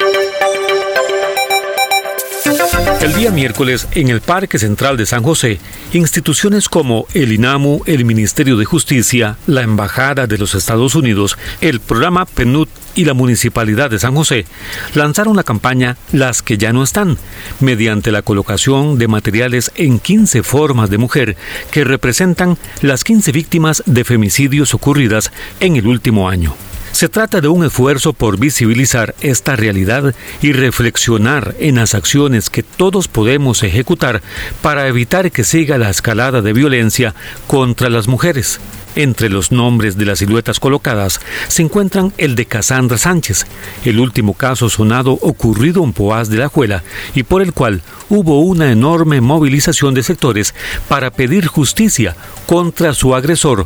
El 3.01 3.13
día 3.15 3.31
miércoles, 3.31 3.87
en 3.91 4.07
el 4.07 4.21
Parque 4.21 4.57
Central 4.57 4.95
de 4.95 5.05
San 5.05 5.23
José, 5.23 5.59
instituciones 5.91 6.69
como 6.69 7.05
el 7.13 7.33
INAMU, 7.33 7.81
el 7.85 8.05
Ministerio 8.05 8.55
de 8.55 8.63
Justicia, 8.63 9.35
la 9.45 9.61
Embajada 9.61 10.25
de 10.25 10.37
los 10.37 10.55
Estados 10.55 10.95
Unidos, 10.95 11.37
el 11.59 11.81
programa 11.81 12.25
PNUD 12.25 12.69
y 12.95 13.03
la 13.03 13.13
Municipalidad 13.13 13.89
de 13.89 13.99
San 13.99 14.15
José 14.15 14.45
lanzaron 14.93 15.35
la 15.35 15.43
campaña 15.43 15.97
Las 16.11 16.41
que 16.41 16.57
ya 16.57 16.71
no 16.71 16.81
están, 16.81 17.17
mediante 17.59 18.11
la 18.11 18.21
colocación 18.21 18.97
de 18.97 19.09
materiales 19.09 19.71
en 19.75 19.99
15 19.99 20.41
formas 20.41 20.89
de 20.89 20.97
mujer 20.97 21.35
que 21.71 21.83
representan 21.83 22.57
las 22.81 23.03
15 23.03 23.33
víctimas 23.33 23.83
de 23.85 24.05
femicidios 24.05 24.73
ocurridas 24.73 25.31
en 25.59 25.75
el 25.75 25.87
último 25.87 26.29
año. 26.29 26.55
Se 26.93 27.09
trata 27.09 27.41
de 27.41 27.47
un 27.47 27.65
esfuerzo 27.65 28.13
por 28.13 28.39
visibilizar 28.39 29.15
esta 29.19 29.55
realidad 29.55 30.13
y 30.43 30.53
reflexionar 30.53 31.55
en 31.59 31.75
las 31.75 31.95
acciones 31.95 32.51
que 32.51 32.61
todos 32.61 33.07
podemos 33.07 33.63
ejecutar 33.63 34.21
para 34.61 34.87
evitar 34.87 35.31
que 35.31 35.43
siga 35.43 35.79
la 35.79 35.89
escalada 35.89 36.43
de 36.43 36.53
violencia 36.53 37.15
contra 37.47 37.89
las 37.89 38.07
mujeres. 38.07 38.59
Entre 38.95 39.27
los 39.29 39.51
nombres 39.51 39.97
de 39.97 40.05
las 40.05 40.19
siluetas 40.19 40.59
colocadas 40.59 41.19
se 41.47 41.63
encuentran 41.63 42.13
el 42.19 42.35
de 42.35 42.45
Casandra 42.45 42.99
Sánchez, 42.99 43.47
el 43.85 43.99
último 43.99 44.35
caso 44.35 44.69
sonado 44.69 45.13
ocurrido 45.13 45.83
en 45.83 45.93
Poás 45.93 46.29
de 46.29 46.37
la 46.37 46.47
Juela 46.47 46.83
y 47.15 47.23
por 47.23 47.41
el 47.41 47.53
cual 47.53 47.81
hubo 48.07 48.41
una 48.41 48.71
enorme 48.71 49.19
movilización 49.19 49.95
de 49.95 50.03
sectores 50.03 50.53
para 50.87 51.09
pedir 51.09 51.47
justicia 51.47 52.15
contra 52.45 52.93
su 52.93 53.15
agresor, 53.15 53.65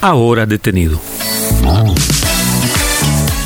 ahora 0.00 0.46
detenido. 0.46 1.00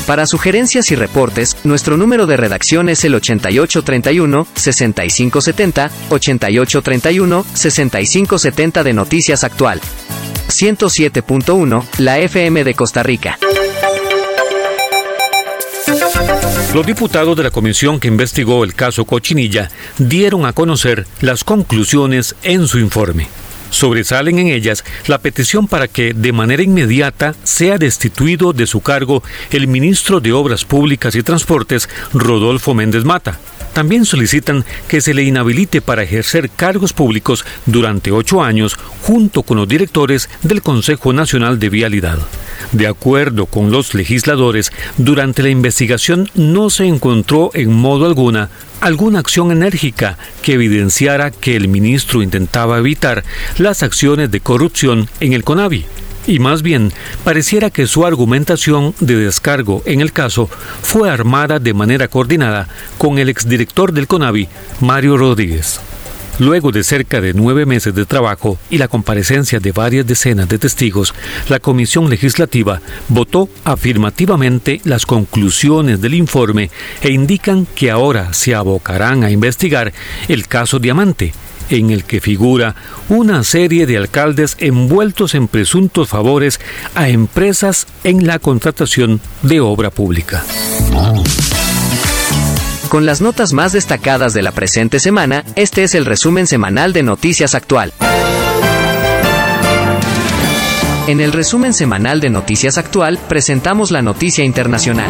Para 0.07 0.25
sugerencias 0.25 0.89
y 0.91 0.95
reportes, 0.95 1.55
nuestro 1.63 1.95
número 1.95 2.27
de 2.27 2.35
redacción 2.35 2.89
es 2.89 3.05
el 3.05 3.15
8831-6570, 3.15 5.89
8831-6570 6.09 8.83
de 8.83 8.93
Noticias 8.93 9.45
Actual. 9.45 9.79
107.1, 10.49 11.85
la 11.99 12.19
FM 12.19 12.65
de 12.65 12.73
Costa 12.73 13.01
Rica. 13.01 13.39
Los 16.73 16.85
diputados 16.85 17.37
de 17.37 17.43
la 17.43 17.51
comisión 17.51 17.97
que 17.99 18.09
investigó 18.09 18.65
el 18.65 18.73
caso 18.73 19.05
Cochinilla 19.05 19.69
dieron 19.97 20.45
a 20.45 20.51
conocer 20.51 21.07
las 21.21 21.45
conclusiones 21.45 22.35
en 22.43 22.67
su 22.67 22.79
informe. 22.79 23.29
Sobresalen 23.73 24.37
en 24.37 24.47
ellas 24.49 24.83
la 25.07 25.17
petición 25.17 25.67
para 25.67 25.87
que 25.87 26.13
de 26.13 26.31
manera 26.31 26.61
inmediata 26.61 27.33
sea 27.43 27.79
destituido 27.79 28.53
de 28.53 28.67
su 28.67 28.81
cargo 28.81 29.23
el 29.49 29.67
ministro 29.67 30.19
de 30.19 30.31
Obras 30.31 30.63
Públicas 30.63 31.15
y 31.15 31.23
Transportes, 31.23 31.89
Rodolfo 32.13 32.75
Méndez 32.75 33.03
Mata. 33.03 33.39
También 33.73 34.05
solicitan 34.05 34.63
que 34.87 35.01
se 35.01 35.15
le 35.15 35.23
inhabilite 35.23 35.81
para 35.81 36.03
ejercer 36.03 36.51
cargos 36.51 36.93
públicos 36.93 37.45
durante 37.65 38.11
ocho 38.11 38.43
años 38.43 38.77
junto 39.01 39.41
con 39.41 39.57
los 39.57 39.67
directores 39.67 40.29
del 40.43 40.61
Consejo 40.61 41.11
Nacional 41.11 41.57
de 41.57 41.69
Vialidad. 41.69 42.19
De 42.71 42.87
acuerdo 42.87 43.45
con 43.45 43.71
los 43.71 43.93
legisladores, 43.93 44.71
durante 44.97 45.43
la 45.43 45.49
investigación 45.49 46.29
no 46.35 46.69
se 46.69 46.85
encontró 46.85 47.51
en 47.53 47.73
modo 47.73 48.05
alguna 48.05 48.49
alguna 48.81 49.19
acción 49.19 49.51
enérgica 49.51 50.17
que 50.41 50.53
evidenciara 50.53 51.31
que 51.31 51.55
el 51.55 51.69
ministro 51.69 52.21
intentaba 52.21 52.79
evitar 52.79 53.23
las 53.57 53.81
acciones 53.81 54.29
de 54.29 54.41
corrupción 54.41 55.07
en 55.21 55.31
el 55.31 55.45
CONAVI. 55.45 55.85
Y 56.27 56.39
más 56.39 56.61
bien, 56.61 56.91
pareciera 57.23 57.69
que 57.69 57.87
su 57.87 58.05
argumentación 58.05 58.93
de 58.99 59.15
descargo 59.15 59.83
en 59.85 60.01
el 60.01 60.11
caso 60.11 60.49
fue 60.81 61.09
armada 61.09 61.59
de 61.59 61.73
manera 61.73 62.07
coordinada 62.07 62.67
con 62.97 63.19
el 63.19 63.29
exdirector 63.29 63.93
del 63.93 64.07
CONAVI, 64.07 64.47
Mario 64.81 65.17
Rodríguez. 65.17 65.79
Luego 66.39 66.71
de 66.71 66.83
cerca 66.83 67.21
de 67.21 67.33
nueve 67.33 67.65
meses 67.65 67.93
de 67.93 68.05
trabajo 68.05 68.57
y 68.69 68.79
la 68.79 68.87
comparecencia 68.87 69.59
de 69.59 69.71
varias 69.71 70.07
decenas 70.07 70.49
de 70.49 70.57
testigos, 70.57 71.13
la 71.47 71.59
Comisión 71.59 72.09
Legislativa 72.09 72.81
votó 73.07 73.49
afirmativamente 73.63 74.81
las 74.83 75.05
conclusiones 75.05 76.01
del 76.01 76.15
informe 76.15 76.71
e 77.01 77.11
indican 77.11 77.67
que 77.75 77.91
ahora 77.91 78.33
se 78.33 78.55
abocarán 78.55 79.23
a 79.23 79.29
investigar 79.29 79.93
el 80.27 80.47
caso 80.47 80.79
Diamante, 80.79 81.33
en 81.69 81.91
el 81.91 82.03
que 82.03 82.19
figura 82.19 82.75
una 83.09 83.43
serie 83.43 83.85
de 83.85 83.97
alcaldes 83.97 84.57
envueltos 84.59 85.35
en 85.35 85.47
presuntos 85.47 86.09
favores 86.09 86.59
a 86.95 87.09
empresas 87.09 87.85
en 88.03 88.25
la 88.25 88.39
contratación 88.39 89.21
de 89.43 89.59
obra 89.59 89.91
pública. 89.91 90.43
Con 92.93 93.07
las 93.07 93.21
notas 93.21 93.53
más 93.53 93.73
destacadas 93.73 94.35
de 94.35 94.43
la 94.43 94.51
presente 94.51 94.99
semana, 94.99 95.43
este 95.55 95.81
es 95.83 95.95
el 95.95 96.05
resumen 96.05 96.45
semanal 96.45 96.93
de 96.93 97.01
Noticias 97.01 97.55
Actual. 97.55 97.91
En 101.07 101.19
el 101.19 101.31
resumen 101.31 101.73
semanal 101.73 102.21
de 102.21 102.29
Noticias 102.29 102.77
Actual 102.77 103.17
presentamos 103.27 103.89
la 103.89 104.03
noticia 104.03 104.43
internacional. 104.43 105.09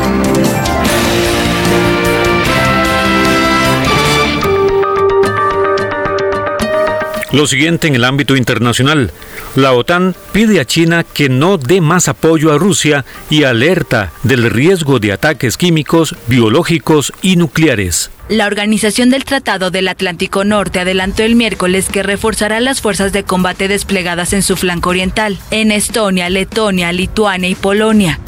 Lo 7.34 7.48
siguiente 7.48 7.88
en 7.90 7.96
el 7.96 8.06
ámbito 8.06 8.38
internacional. 8.38 9.12
La 9.56 9.74
OTAN 9.74 10.16
pide 10.32 10.60
a 10.60 10.66
China 10.66 11.04
que 11.04 11.30
no 11.30 11.58
dé 11.58 11.80
más 11.80 12.08
apoyo 12.08 12.52
a 12.52 12.58
Rusia 12.58 13.06
y 13.30 13.44
alerta 13.44 14.12
del 14.24 14.50
riesgo 14.50 15.00
de 15.00 15.12
ataques 15.12 15.58
químicos, 15.58 16.16
biológicos 16.28 17.14
y 17.22 17.36
nucleares. 17.36 18.10
La 18.30 18.48
Organización 18.48 19.12
del 19.12 19.26
Tratado 19.26 19.70
del 19.70 19.90
Atlántico 19.90 20.44
Norte 20.44 20.80
adelantó 20.80 21.22
el 21.22 21.36
miércoles 21.36 21.90
que 21.90 22.02
reforzará 22.02 22.62
las 22.62 22.82
fuerzas 22.82 23.14
de 23.14 23.24
combate 23.24 23.68
desplegadas 23.68 24.34
en 24.34 24.42
su 24.42 24.56
flanco 24.56 24.90
oriental, 24.90 25.38
en 25.52 25.72
Estonia, 25.72 26.30
Letonia, 26.30 26.92
Lituania 26.92 27.50
y 27.50 27.56
Polonia. 27.56 28.20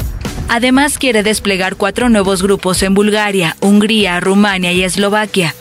Además 0.48 0.96
quiere 0.96 1.24
desplegar 1.24 1.74
cuatro 1.74 2.08
nuevos 2.08 2.42
grupos 2.42 2.82
en 2.84 2.94
Bulgaria, 2.94 3.56
Hungría, 3.60 4.20
Rumania 4.20 4.72
y 4.72 4.84
Eslovaquia. 4.84 5.54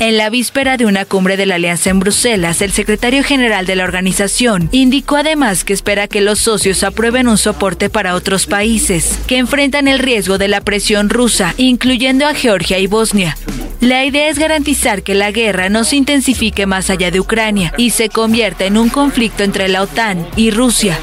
En 0.00 0.16
la 0.16 0.30
víspera 0.30 0.76
de 0.76 0.86
una 0.86 1.04
cumbre 1.04 1.36
de 1.36 1.46
la 1.46 1.56
Alianza 1.56 1.90
en 1.90 2.00
Bruselas, 2.00 2.60
el 2.60 2.72
secretario 2.72 3.22
general 3.22 3.66
de 3.66 3.76
la 3.76 3.84
organización 3.84 4.68
indicó 4.72 5.16
además 5.16 5.64
que 5.64 5.72
espera 5.72 6.08
que 6.08 6.20
los 6.20 6.40
socios 6.40 6.82
aprueben 6.82 7.28
un 7.28 7.38
soporte 7.38 7.88
para 7.88 8.14
otros 8.14 8.46
países 8.46 9.18
que 9.26 9.38
enfrentan 9.38 9.88
el 9.88 10.00
riesgo 10.00 10.38
de 10.38 10.48
la 10.48 10.60
presión 10.60 11.08
rusa, 11.08 11.54
incluyendo 11.56 12.26
a 12.26 12.34
Georgia 12.34 12.78
y 12.78 12.86
Bosnia. 12.86 13.36
La 13.80 14.04
idea 14.04 14.28
es 14.28 14.38
garantizar 14.38 15.02
que 15.02 15.14
la 15.14 15.30
guerra 15.30 15.68
no 15.68 15.84
se 15.84 15.96
intensifique 15.96 16.66
más 16.66 16.90
allá 16.90 17.10
de 17.10 17.20
Ucrania 17.20 17.72
y 17.76 17.90
se 17.90 18.08
convierta 18.08 18.64
en 18.64 18.78
un 18.78 18.88
conflicto 18.88 19.42
entre 19.42 19.68
la 19.68 19.82
OTAN 19.82 20.26
y 20.36 20.50
Rusia. 20.50 20.98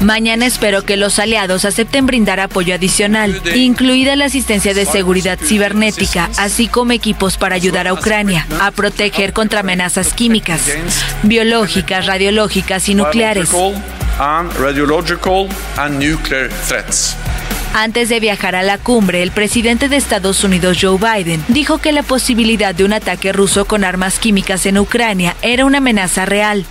Mañana 0.00 0.44
espero 0.44 0.84
que 0.84 0.98
los 0.98 1.18
aliados 1.18 1.64
acepten 1.64 2.04
brindar 2.04 2.38
apoyo 2.38 2.74
adicional, 2.74 3.40
incluida 3.54 4.14
la 4.14 4.26
asistencia 4.26 4.74
de 4.74 4.84
seguridad 4.84 5.38
cibernética, 5.42 6.28
así 6.36 6.68
como 6.68 6.92
equipos 6.92 7.38
para 7.38 7.54
ayudar 7.54 7.88
a 7.88 7.94
Ucrania 7.94 8.46
a 8.60 8.72
proteger 8.72 9.32
contra 9.32 9.60
amenazas 9.60 10.12
químicas, 10.12 10.70
biológicas, 11.22 12.04
radiológicas 12.04 12.90
y 12.90 12.94
nucleares. 12.94 13.50
Antes 17.72 18.10
de 18.10 18.20
viajar 18.20 18.54
a 18.54 18.62
la 18.62 18.76
cumbre, 18.76 19.22
el 19.22 19.32
presidente 19.32 19.88
de 19.88 19.96
Estados 19.96 20.44
Unidos, 20.44 20.76
Joe 20.80 20.98
Biden, 20.98 21.42
dijo 21.48 21.78
que 21.78 21.90
la 21.90 22.02
posibilidad 22.02 22.74
de 22.74 22.84
un 22.84 22.92
ataque 22.92 23.32
ruso 23.32 23.64
con 23.64 23.82
armas 23.82 24.18
químicas 24.18 24.66
en 24.66 24.78
Ucrania 24.78 25.34
era 25.40 25.64
una 25.64 25.78
amenaza 25.78 26.26
real 26.26 26.66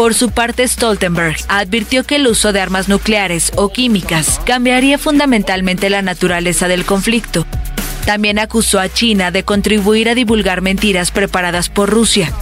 por 0.00 0.14
su 0.14 0.30
parte, 0.30 0.66
Stoltenberg 0.66 1.36
advirtió 1.48 2.04
que 2.04 2.16
el 2.16 2.26
uso 2.26 2.54
de 2.54 2.60
armas 2.62 2.88
nucleares 2.88 3.52
o 3.56 3.68
químicas 3.68 4.40
cambiaría 4.46 4.96
fundamentalmente 4.96 5.90
la 5.90 6.00
naturaleza 6.00 6.68
del 6.68 6.86
conflicto. 6.86 7.46
También 8.06 8.38
acusó 8.38 8.80
a 8.80 8.88
China 8.88 9.30
de 9.30 9.42
contribuir 9.42 10.08
a 10.08 10.14
divulgar 10.14 10.62
mentiras 10.62 11.10
preparadas 11.10 11.68
por 11.68 11.90
Rusia. 11.90 12.32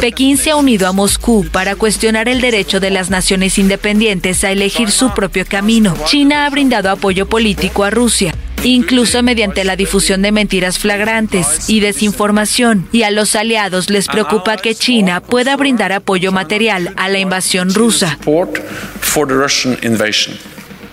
Pekín 0.00 0.36
se 0.36 0.50
ha 0.50 0.56
unido 0.56 0.86
a 0.86 0.92
Moscú 0.92 1.46
para 1.50 1.76
cuestionar 1.76 2.28
el 2.28 2.40
derecho 2.40 2.78
de 2.78 2.90
las 2.90 3.08
naciones 3.08 3.58
independientes 3.58 4.44
a 4.44 4.50
elegir 4.50 4.90
su 4.90 5.14
propio 5.14 5.46
camino. 5.46 5.94
China 6.04 6.44
ha 6.44 6.50
brindado 6.50 6.90
apoyo 6.90 7.26
político 7.26 7.84
a 7.84 7.90
Rusia 7.90 8.34
incluso 8.64 9.22
mediante 9.22 9.64
la 9.64 9.76
difusión 9.76 10.22
de 10.22 10.32
mentiras 10.32 10.78
flagrantes 10.78 11.68
y 11.68 11.80
desinformación, 11.80 12.88
y 12.92 13.02
a 13.02 13.10
los 13.10 13.34
aliados 13.34 13.90
les 13.90 14.06
preocupa 14.06 14.56
que 14.56 14.74
China 14.74 15.20
pueda 15.20 15.56
brindar 15.56 15.92
apoyo 15.92 16.32
material 16.32 16.92
a 16.96 17.08
la 17.08 17.18
invasión 17.18 17.72
rusa. 17.74 18.18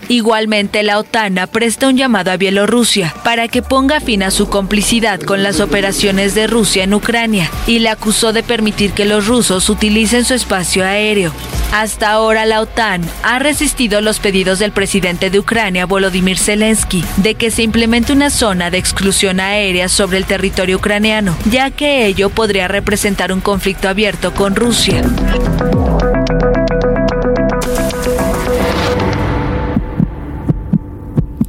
Igualmente, 0.10 0.82
la 0.82 0.98
OTAN 0.98 1.36
presta 1.51 1.88
un 1.88 1.96
llamado 1.96 2.32
a 2.32 2.38
Bielorrusia 2.38 3.13
para 3.24 3.48
que 3.48 3.62
ponga 3.62 4.00
fin 4.00 4.24
a 4.24 4.32
su 4.32 4.50
complicidad 4.50 5.20
con 5.20 5.44
las 5.44 5.60
operaciones 5.60 6.34
de 6.34 6.48
Rusia 6.48 6.84
en 6.84 6.96
Ucrania 6.96 7.51
y 7.68 7.78
la 7.78 7.92
acusó 7.92 8.34
de 8.34 8.42
permitir 8.42 8.94
que 8.94 9.06
los 9.06 9.28
rusos 9.28 9.70
utilicen 9.70 10.25
su 10.25 10.34
espacio 10.34 10.84
aéreo. 10.84 11.32
Hasta 11.72 12.10
ahora 12.10 12.48
la 12.48 12.62
OTAN 12.62 13.04
ha 13.22 13.38
resistido 13.38 14.01
los 14.01 14.20
pedidos 14.20 14.58
del 14.58 14.72
presidente 14.72 15.30
de 15.30 15.38
Ucrania, 15.38 15.86
Volodymyr 15.86 16.39
Zelensky, 16.39 17.06
de 17.18 17.36
que 17.36 17.51
se 17.51 17.62
implemente 17.62 18.12
una 18.12 18.32
zona 18.32 18.72
de 18.72 18.80
exclusión 18.80 19.39
aérea 19.39 19.89
sobre 19.89 20.18
el 20.18 20.25
territorio 20.25 20.78
ucraniano, 20.78 21.38
ya 21.51 21.70
que 21.70 22.08
ello 22.08 22.32
podría 22.32 22.68
representar 22.68 23.32
un 23.32 23.42
conflicto 23.42 23.88
abierto 23.88 24.34
con 24.34 24.56
Rusia. 24.56 25.04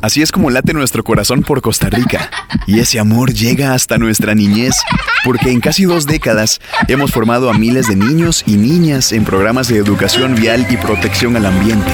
Así 0.03 0.23
es 0.23 0.33
como 0.33 0.51
late 0.51 0.73
nuestro 0.73 1.05
corazón 1.05 1.43
por 1.43 1.61
Costa 1.61 1.91
Rica. 1.91 2.31
Y 2.67 2.79
ese 2.79 2.99
amor 2.99 3.33
llega 3.33 3.75
hasta 3.75 3.99
nuestra 3.99 4.35
niñez, 4.35 4.77
porque 5.25 5.51
en 5.51 5.61
casi 5.61 5.85
dos 5.85 6.07
décadas 6.07 6.61
hemos 6.89 7.11
formado 7.11 7.51
a 7.51 7.55
miles 7.55 7.87
de 7.87 7.97
niños 7.97 8.43
y 8.47 8.57
niñas 8.57 9.13
en 9.13 9.25
programas 9.25 9.69
de 9.69 9.77
educación 9.77 10.35
vial 10.35 10.67
y 10.71 10.77
protección 10.79 11.37
al 11.37 11.47
ambiente. 11.47 11.91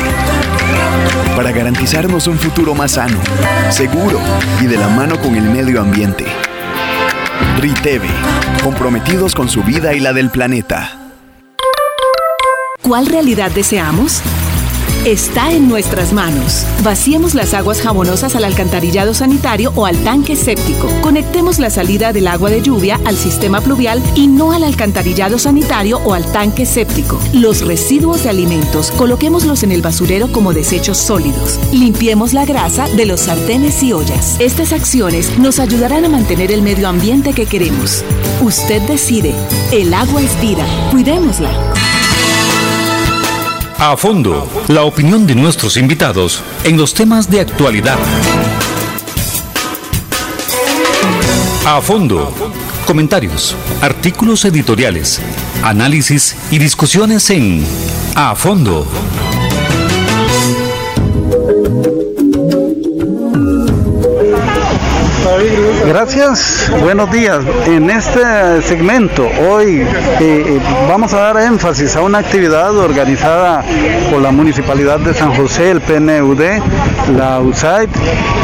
Para 1.34 1.50
garantizarnos 1.50 2.28
un 2.28 2.38
futuro 2.38 2.74
más 2.74 2.92
sano, 2.92 3.18
seguro 3.70 4.20
y 4.62 4.66
de 4.66 4.76
la 4.76 4.88
mano 4.88 5.20
con 5.20 5.34
el 5.34 5.44
medio 5.44 5.80
ambiente. 5.80 6.24
RITEVE, 7.58 8.08
comprometidos 8.62 9.34
con 9.34 9.48
su 9.48 9.62
vida 9.62 9.94
y 9.94 10.00
la 10.00 10.12
del 10.12 10.30
planeta. 10.30 11.12
¿Cuál 12.82 13.06
realidad 13.06 13.50
deseamos? 13.50 14.22
Está 15.06 15.52
en 15.52 15.68
nuestras 15.68 16.12
manos. 16.12 16.66
Vaciemos 16.82 17.34
las 17.34 17.54
aguas 17.54 17.80
jabonosas 17.80 18.34
al 18.34 18.44
alcantarillado 18.44 19.14
sanitario 19.14 19.72
o 19.76 19.86
al 19.86 19.96
tanque 20.02 20.34
séptico. 20.34 20.88
Conectemos 21.00 21.60
la 21.60 21.70
salida 21.70 22.12
del 22.12 22.26
agua 22.26 22.50
de 22.50 22.60
lluvia 22.60 22.98
al 23.04 23.16
sistema 23.16 23.60
pluvial 23.60 24.02
y 24.16 24.26
no 24.26 24.50
al 24.50 24.64
alcantarillado 24.64 25.38
sanitario 25.38 26.00
o 26.04 26.12
al 26.12 26.24
tanque 26.32 26.66
séptico. 26.66 27.20
Los 27.32 27.64
residuos 27.64 28.24
de 28.24 28.30
alimentos, 28.30 28.90
coloquémoslos 28.90 29.62
en 29.62 29.70
el 29.70 29.80
basurero 29.80 30.32
como 30.32 30.52
desechos 30.52 30.98
sólidos. 30.98 31.60
Limpiemos 31.70 32.32
la 32.32 32.44
grasa 32.44 32.88
de 32.88 33.06
los 33.06 33.20
sartenes 33.20 33.80
y 33.84 33.92
ollas. 33.92 34.34
Estas 34.40 34.72
acciones 34.72 35.38
nos 35.38 35.60
ayudarán 35.60 36.04
a 36.04 36.08
mantener 36.08 36.50
el 36.50 36.62
medio 36.62 36.88
ambiente 36.88 37.32
que 37.32 37.46
queremos. 37.46 38.04
Usted 38.42 38.82
decide. 38.82 39.36
El 39.70 39.94
agua 39.94 40.20
es 40.20 40.40
vida. 40.40 40.66
Cuidémosla. 40.90 41.50
A 43.78 43.94
fondo, 43.94 44.48
la 44.68 44.84
opinión 44.84 45.26
de 45.26 45.34
nuestros 45.34 45.76
invitados 45.76 46.42
en 46.64 46.78
los 46.78 46.94
temas 46.94 47.28
de 47.30 47.40
actualidad. 47.40 47.98
A 51.66 51.82
fondo, 51.82 52.32
comentarios, 52.86 53.54
artículos 53.82 54.46
editoriales, 54.46 55.20
análisis 55.62 56.36
y 56.50 56.58
discusiones 56.58 57.28
en 57.28 57.66
A 58.14 58.34
fondo. 58.34 58.86
Gracias, 65.86 66.70
buenos 66.80 67.10
días. 67.10 67.44
En 67.66 67.90
este 67.90 68.62
segmento 68.62 69.28
hoy 69.50 69.80
eh, 69.80 69.86
eh, 70.20 70.60
vamos 70.88 71.12
a 71.12 71.18
dar 71.18 71.36
énfasis 71.42 71.94
a 71.96 72.00
una 72.00 72.18
actividad 72.18 72.74
organizada 72.74 73.62
por 74.10 74.22
la 74.22 74.30
Municipalidad 74.30 74.98
de 74.98 75.12
San 75.12 75.34
José, 75.34 75.72
el 75.72 75.82
PNUD, 75.82 76.40
la 77.16 77.40
USAID, 77.40 77.90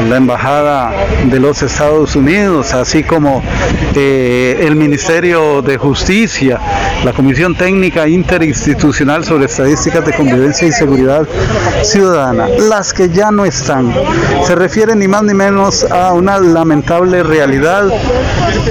la 0.08 0.16
Embajada 0.16 0.92
de 1.24 1.40
los 1.40 1.62
Estados 1.62 2.14
Unidos, 2.14 2.74
así 2.74 3.02
como 3.02 3.42
eh, 3.94 4.58
el 4.60 4.76
Ministerio 4.76 5.62
de 5.62 5.78
Justicia, 5.78 6.60
la 7.04 7.12
Comisión 7.12 7.56
Técnica 7.56 8.06
Interinstitucional 8.06 9.24
sobre 9.24 9.46
Estadísticas 9.46 10.04
de 10.06 10.12
Convivencia 10.12 10.68
y 10.68 10.72
Seguridad 10.72 11.26
Ciudadana. 11.82 12.46
Las 12.68 12.92
que 12.92 13.08
ya 13.08 13.30
no 13.30 13.44
están 13.44 13.92
se 14.44 14.54
refieren 14.54 15.00
ni 15.00 15.08
más 15.08 15.22
ni 15.24 15.34
menos 15.34 15.84
a 15.90 16.12
una 16.12 16.38
lamentable 16.38 17.22
realidad. 17.22 17.88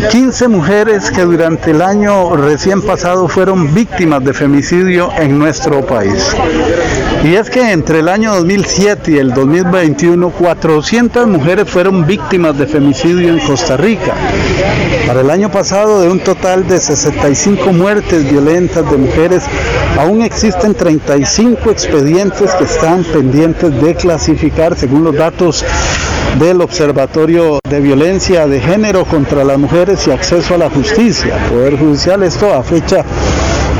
15 0.09 0.47
mujeres 0.47 1.11
que 1.11 1.23
durante 1.23 1.71
el 1.71 1.81
año 1.81 2.35
recién 2.35 2.81
pasado 2.81 3.27
fueron 3.27 3.73
víctimas 3.73 4.23
de 4.23 4.33
femicidio 4.33 5.09
en 5.17 5.37
nuestro 5.37 5.85
país. 5.85 6.35
Y 7.23 7.35
es 7.35 7.51
que 7.51 7.71
entre 7.71 7.99
el 7.99 8.09
año 8.09 8.33
2007 8.33 9.11
y 9.11 9.17
el 9.17 9.31
2021, 9.31 10.31
400 10.31 11.27
mujeres 11.27 11.69
fueron 11.69 12.07
víctimas 12.07 12.57
de 12.57 12.65
femicidio 12.65 13.29
en 13.29 13.39
Costa 13.39 13.77
Rica. 13.77 14.15
Para 15.05 15.21
el 15.21 15.29
año 15.29 15.51
pasado, 15.51 16.01
de 16.01 16.09
un 16.09 16.19
total 16.19 16.67
de 16.67 16.79
65 16.79 17.73
muertes 17.73 18.27
violentas 18.27 18.89
de 18.89 18.97
mujeres, 18.97 19.43
aún 19.99 20.23
existen 20.23 20.73
35 20.73 21.69
expedientes 21.69 22.55
que 22.55 22.63
están 22.63 23.03
pendientes 23.03 23.79
de 23.79 23.93
clasificar 23.93 24.75
según 24.75 25.03
los 25.03 25.15
datos 25.15 25.63
del 26.39 26.59
Observatorio 26.61 27.59
de 27.69 27.79
Violencia 27.81 28.47
de 28.47 28.59
Género 28.59 29.05
contra 29.05 29.43
las 29.43 29.59
Mujeres 29.59 30.07
y 30.07 30.11
Acceso 30.11 30.55
a 30.55 30.57
la 30.57 30.71
Justicia, 30.71 31.35
Poder 31.49 31.77
Judicial, 31.77 32.23
esto 32.23 32.51
a 32.51 32.63
fecha 32.63 33.05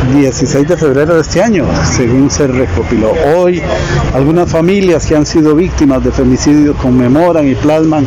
16 0.09 0.67
de 0.67 0.77
febrero 0.77 1.15
de 1.15 1.21
este 1.21 1.41
año, 1.41 1.65
según 1.83 2.29
se 2.29 2.47
recopiló. 2.47 3.13
Hoy, 3.35 3.61
algunas 4.13 4.49
familias 4.49 5.05
que 5.05 5.15
han 5.15 5.25
sido 5.25 5.55
víctimas 5.55 6.03
de 6.03 6.11
femicidio 6.11 6.73
conmemoran 6.75 7.47
y 7.47 7.55
plasman 7.55 8.05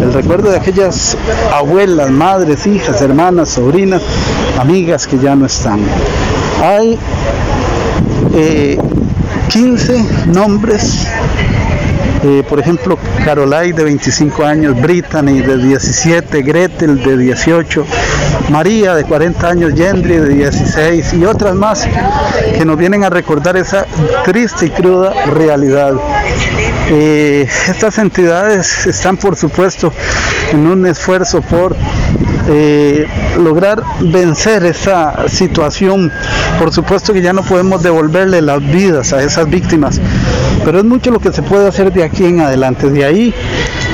el 0.00 0.12
recuerdo 0.12 0.50
de 0.50 0.56
aquellas 0.56 1.16
abuelas, 1.52 2.10
madres, 2.10 2.66
hijas, 2.66 3.00
hermanas, 3.02 3.50
sobrinas, 3.50 4.02
amigas 4.58 5.06
que 5.06 5.18
ya 5.18 5.34
no 5.34 5.46
están. 5.46 5.80
Hay 6.62 6.98
15 9.48 9.96
eh, 9.96 10.04
nombres 10.26 11.06
eh, 12.24 12.44
por 12.48 12.60
ejemplo, 12.60 12.98
Carolai 13.24 13.72
de 13.72 13.84
25 13.84 14.44
años, 14.44 14.80
Brittany 14.80 15.40
de 15.40 15.58
17, 15.58 16.42
Gretel 16.42 17.02
de 17.02 17.16
18, 17.16 17.84
María 18.50 18.94
de 18.94 19.04
40 19.04 19.48
años, 19.48 19.72
Gendry 19.74 20.18
de 20.18 20.28
16 20.28 21.14
y 21.14 21.24
otras 21.24 21.54
más 21.54 21.88
que 22.56 22.64
nos 22.64 22.78
vienen 22.78 23.02
a 23.04 23.10
recordar 23.10 23.56
esa 23.56 23.86
triste 24.24 24.66
y 24.66 24.70
cruda 24.70 25.12
realidad. 25.26 25.94
Eh, 26.90 27.48
estas 27.68 27.98
entidades 27.98 28.86
están, 28.86 29.16
por 29.16 29.36
supuesto, 29.36 29.92
en 30.50 30.66
un 30.66 30.86
esfuerzo 30.86 31.40
por 31.42 31.76
eh, 32.48 33.06
lograr 33.38 33.82
vencer 34.00 34.64
esa 34.64 35.28
situación. 35.28 36.10
Por 36.58 36.72
supuesto 36.72 37.12
que 37.12 37.22
ya 37.22 37.32
no 37.32 37.42
podemos 37.42 37.82
devolverle 37.82 38.42
las 38.42 38.60
vidas 38.60 39.12
a 39.12 39.22
esas 39.22 39.48
víctimas, 39.48 40.00
pero 40.64 40.78
es 40.78 40.84
mucho 40.84 41.10
lo 41.10 41.20
que 41.20 41.32
se 41.32 41.42
puede 41.42 41.68
hacer 41.68 41.92
de 41.92 42.02
aquí 42.02 42.24
en 42.24 42.40
adelante. 42.40 42.90
De 42.90 43.04
ahí 43.04 43.34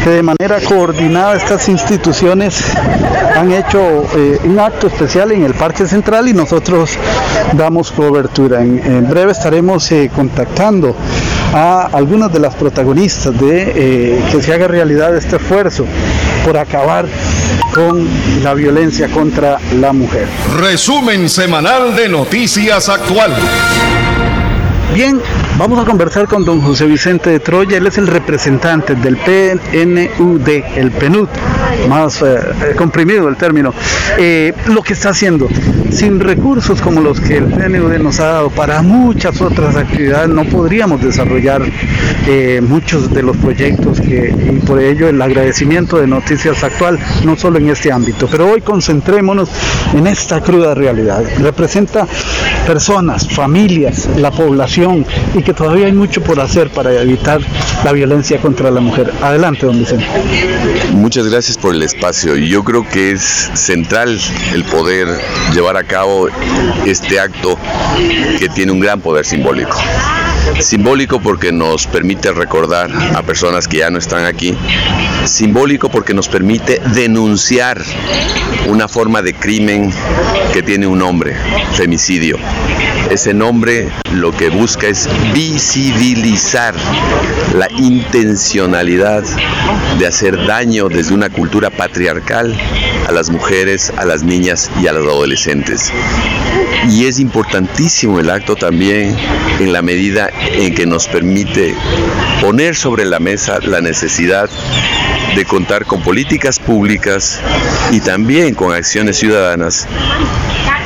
que 0.02 0.10
de 0.10 0.22
manera 0.22 0.60
coordinada 0.66 1.36
estas 1.36 1.68
instituciones 1.68 2.72
han 3.36 3.52
hecho 3.52 4.06
eh, 4.16 4.40
un 4.44 4.58
acto 4.58 4.86
especial 4.86 5.32
en 5.32 5.44
el 5.44 5.54
Parque 5.54 5.86
Central 5.86 6.28
y 6.28 6.32
nosotros 6.32 6.96
damos 7.52 7.92
cobertura. 7.92 8.62
En, 8.62 9.08
breve 9.08 9.32
estaremos 9.32 9.90
eh, 9.92 10.10
contactando 10.14 10.96
a 11.52 11.88
algunas 11.92 12.32
de 12.32 12.40
las 12.40 12.54
protagonistas 12.54 13.38
de 13.38 13.72
eh, 13.74 14.24
que 14.30 14.42
se 14.42 14.52
haga 14.52 14.68
realidad 14.68 15.16
este 15.16 15.36
esfuerzo 15.36 15.86
por 16.44 16.58
acabar 16.58 17.06
con 17.74 18.06
la 18.42 18.54
violencia 18.54 19.08
contra 19.08 19.58
la 19.80 19.92
mujer. 19.92 20.26
Resumen 20.58 21.28
semanal 21.28 21.94
de 21.94 22.08
Noticias 22.08 22.88
Actual. 22.88 23.34
Bien, 24.94 25.20
vamos 25.58 25.78
a 25.78 25.84
conversar 25.84 26.26
con 26.26 26.44
don 26.44 26.60
José 26.60 26.86
Vicente 26.86 27.30
de 27.30 27.40
Troya, 27.40 27.76
él 27.76 27.86
es 27.86 27.98
el 27.98 28.06
representante 28.06 28.94
del 28.94 29.16
PNUD, 29.18 30.48
el 30.48 30.90
PNUD, 30.92 31.28
más 31.88 32.22
eh, 32.22 32.38
comprimido 32.76 33.28
el 33.28 33.36
término, 33.36 33.72
eh, 34.18 34.52
lo 34.66 34.82
que 34.82 34.92
está 34.94 35.10
haciendo. 35.10 35.48
Sin 35.90 36.20
recursos 36.20 36.80
como 36.80 37.00
los 37.00 37.20
que 37.20 37.38
el 37.38 37.46
PNUD 37.46 37.96
nos 37.98 38.20
ha 38.20 38.26
dado 38.26 38.50
para 38.50 38.82
muchas 38.82 39.40
otras 39.40 39.76
actividades, 39.76 40.28
no 40.28 40.44
podríamos 40.44 41.02
desarrollar 41.02 41.62
eh, 42.26 42.60
muchos 42.60 43.12
de 43.12 43.22
los 43.22 43.36
proyectos 43.36 44.00
que, 44.00 44.34
y 44.52 44.58
por 44.66 44.80
ello 44.80 45.08
el 45.08 45.20
agradecimiento 45.20 45.98
de 45.98 46.06
Noticias 46.06 46.62
Actual, 46.62 46.98
no 47.24 47.36
solo 47.36 47.58
en 47.58 47.70
este 47.70 47.90
ámbito, 47.90 48.28
pero 48.30 48.50
hoy 48.50 48.60
concentrémonos 48.60 49.48
en 49.94 50.06
esta 50.06 50.40
cruda 50.40 50.74
realidad. 50.74 51.24
Representa 51.40 52.06
personas, 52.66 53.28
familias, 53.28 54.08
la 54.16 54.30
población 54.30 55.06
y 55.34 55.42
que 55.42 55.54
todavía 55.54 55.86
hay 55.86 55.92
mucho 55.92 56.22
por 56.22 56.40
hacer 56.40 56.70
para 56.70 56.92
evitar 57.00 57.40
la 57.84 57.92
violencia 57.92 58.40
contra 58.40 58.70
la 58.70 58.80
mujer. 58.80 59.12
Adelante, 59.22 59.66
don 59.66 59.78
Vicente. 59.78 60.06
Muchas 60.92 61.26
gracias 61.28 61.57
por 61.60 61.74
el 61.74 61.82
espacio. 61.82 62.36
Yo 62.36 62.64
creo 62.64 62.88
que 62.88 63.12
es 63.12 63.22
central 63.22 64.20
el 64.52 64.64
poder 64.64 65.08
llevar 65.52 65.76
a 65.76 65.84
cabo 65.84 66.28
este 66.86 67.20
acto 67.20 67.58
que 68.38 68.48
tiene 68.48 68.72
un 68.72 68.80
gran 68.80 69.00
poder 69.00 69.24
simbólico. 69.24 69.76
Simbólico 70.60 71.20
porque 71.20 71.52
nos 71.52 71.86
permite 71.86 72.32
recordar 72.32 72.90
a 73.14 73.22
personas 73.22 73.68
que 73.68 73.78
ya 73.78 73.90
no 73.90 73.98
están 73.98 74.24
aquí. 74.24 74.56
Simbólico 75.24 75.88
porque 75.88 76.14
nos 76.14 76.28
permite 76.28 76.80
denunciar 76.94 77.82
una 78.66 78.88
forma 78.88 79.22
de 79.22 79.34
crimen 79.34 79.92
que 80.52 80.62
tiene 80.62 80.86
un 80.86 80.98
nombre, 80.98 81.36
femicidio. 81.74 82.38
Ese 83.10 83.32
nombre 83.32 83.88
lo 84.12 84.32
que 84.32 84.50
busca 84.50 84.86
es 84.86 85.08
visibilizar 85.32 86.74
la 87.54 87.68
intencionalidad 87.70 89.24
de 89.98 90.06
hacer 90.06 90.46
daño 90.46 90.88
desde 90.88 91.14
una 91.14 91.30
cultura 91.30 91.70
patriarcal 91.70 92.54
a 93.06 93.12
las 93.12 93.30
mujeres, 93.30 93.92
a 93.96 94.04
las 94.04 94.22
niñas 94.22 94.70
y 94.82 94.88
a 94.88 94.92
los 94.92 95.06
adolescentes. 95.06 95.90
Y 96.90 97.06
es 97.06 97.18
importantísimo 97.18 98.20
el 98.20 98.30
acto 98.30 98.56
también 98.56 99.16
en 99.60 99.72
la 99.72 99.82
medida 99.82 100.30
en 100.52 100.74
que 100.74 100.86
nos 100.86 101.08
permite 101.08 101.74
poner 102.40 102.76
sobre 102.76 103.04
la 103.04 103.18
mesa 103.18 103.58
la 103.62 103.80
necesidad 103.80 104.48
de 105.34 105.44
contar 105.44 105.84
con 105.84 106.02
políticas 106.02 106.58
públicas 106.58 107.40
y 107.92 108.00
también 108.00 108.54
con 108.54 108.72
acciones 108.72 109.18
ciudadanas 109.18 109.86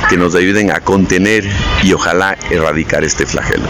que 0.08 0.16
nos 0.16 0.34
ayuden 0.34 0.70
a 0.70 0.80
contener 0.80 1.48
y 1.82 1.92
ojalá 1.92 2.36
erradicar 2.50 3.04
este 3.04 3.24
flagelo. 3.24 3.64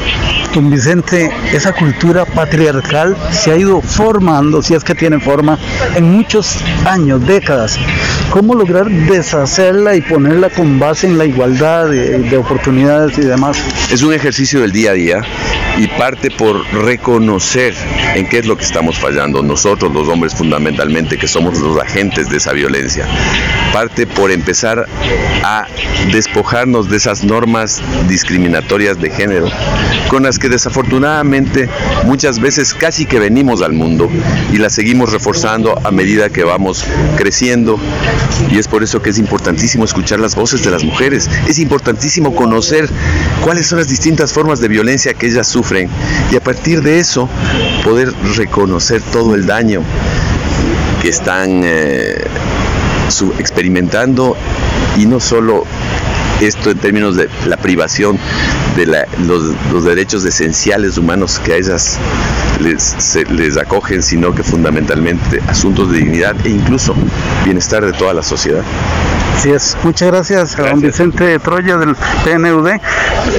Don 0.55 0.71
Vicente, 0.71 1.31
esa 1.53 1.73
cultura 1.73 2.25
patriarcal 2.25 3.17
se 3.31 3.53
ha 3.53 3.57
ido 3.57 3.81
formando, 3.81 4.61
si 4.61 4.75
es 4.75 4.83
que 4.83 4.95
tiene 4.95 5.21
forma, 5.21 5.59
en 5.95 6.11
muchos 6.11 6.59
años, 6.85 7.25
décadas. 7.27 7.79
¿Cómo 8.31 8.55
lograr 8.55 8.91
deshacerla 8.91 9.95
y 9.95 10.01
ponerla 10.01 10.51
con 10.51 10.79
base 10.79 11.07
en 11.07 11.17
la 11.17 11.27
igualdad 11.27 11.93
de, 12.03 12.19
de 12.19 12.37
oportunidades 12.37 13.19
y 13.19 13.23
demás? 13.23 13.59
Es 13.91 14.03
un 14.03 14.13
ejercicio 14.13 14.61
del 14.61 14.73
día 14.73 14.91
a 14.91 14.95
día 14.95 15.23
y 15.79 15.87
parte 15.89 16.31
por 16.31 16.65
reconocer 16.73 17.75
en 18.15 18.29
qué 18.29 18.39
es 18.39 18.47
lo 18.47 18.57
que 18.57 18.65
estamos 18.65 18.99
fallando 18.99 19.43
nosotros 19.43 19.93
los 19.93 20.09
hombres 20.09 20.35
fundamentalmente 20.35 21.17
que 21.17 21.27
somos 21.27 21.59
los 21.59 21.79
agentes 21.79 22.29
de 22.29 22.37
esa 22.37 22.53
violencia 22.53 23.07
parte 23.73 24.07
por 24.07 24.31
empezar 24.31 24.87
a 25.45 25.67
despojarnos 26.13 26.91
de 26.91 26.97
esas 26.99 27.25
normas 27.25 27.81
discriminatorias 28.09 29.01
de 29.01 29.11
género 29.11 29.49
con 30.09 30.25
las 30.25 30.39
que 30.39 30.49
desafortunadamente 30.49 31.69
muchas 32.05 32.39
veces 32.39 32.75
casi 32.75 33.07
que 33.07 33.19
venimos 33.19 33.63
al 33.63 33.73
mundo 33.73 34.11
y 34.53 34.59
las 34.59 34.75
seguimos 34.75 35.11
reforzando 35.11 35.79
a 35.85 35.91
medida 35.91 36.29
que 36.29 36.45
vamos 36.45 36.85
creciendo 37.17 37.79
y 38.51 38.59
es 38.59 38.69
por 38.69 38.83
eso 38.83 39.01
que 39.01 39.11
es 39.11 39.19
importantísimo 39.19 39.85
escuchar 39.85 40.21
las 40.21 40.35
voces 40.35 40.63
de 40.65 40.71
las 40.71 40.85
mujeres 40.85 41.31
es 41.49 41.59
importantísimo 41.93 42.35
conocer 42.35 42.89
cuáles 43.45 43.67
son 43.67 43.79
las 43.79 43.89
distintas 43.89 44.33
formas 44.33 44.61
de 44.61 44.69
violencia 44.69 45.13
que 45.13 45.27
ellas 45.27 45.47
sufren 45.47 45.91
y 46.33 46.37
a 46.37 46.41
partir 46.41 46.81
de 46.81 46.99
eso 46.99 47.29
poder 47.85 48.15
reconocer 48.35 49.03
todo 49.13 49.35
el 49.35 49.45
daño 49.45 49.83
que 51.03 51.11
están 51.11 51.61
eh, 51.65 52.25
experimentando 53.39 54.37
y 54.97 55.05
no 55.05 55.21
solo 55.21 55.65
esto 56.41 56.71
en 56.71 56.79
términos 56.79 57.15
de 57.15 57.29
la 57.47 57.59
privación 57.59 58.19
de 58.75 58.87
los, 58.87 59.85
derechos 59.85 60.25
esenciales 60.25 60.97
humanos 60.97 61.41
que 61.45 61.53
a 61.53 61.57
ellas 61.57 61.99
les, 62.61 63.17
les 63.31 63.57
acogen, 63.59 64.03
sino 64.03 64.35
que 64.35 64.43
fundamentalmente 64.43 65.43
asuntos 65.47 65.93
de 65.93 65.99
dignidad 65.99 66.35
e 66.47 66.49
incluso 66.49 66.95
bienestar 67.45 67.85
de 67.85 67.93
toda 67.93 68.15
la 68.15 68.23
sociedad. 68.23 68.65
Así 69.35 69.51
es. 69.51 69.77
Muchas 69.83 70.09
gracias, 70.11 70.59
a 70.59 70.69
don 70.69 70.81
Vicente 70.81 71.39
Troya 71.39 71.77
del 71.77 71.97
PNUD, 72.25 72.71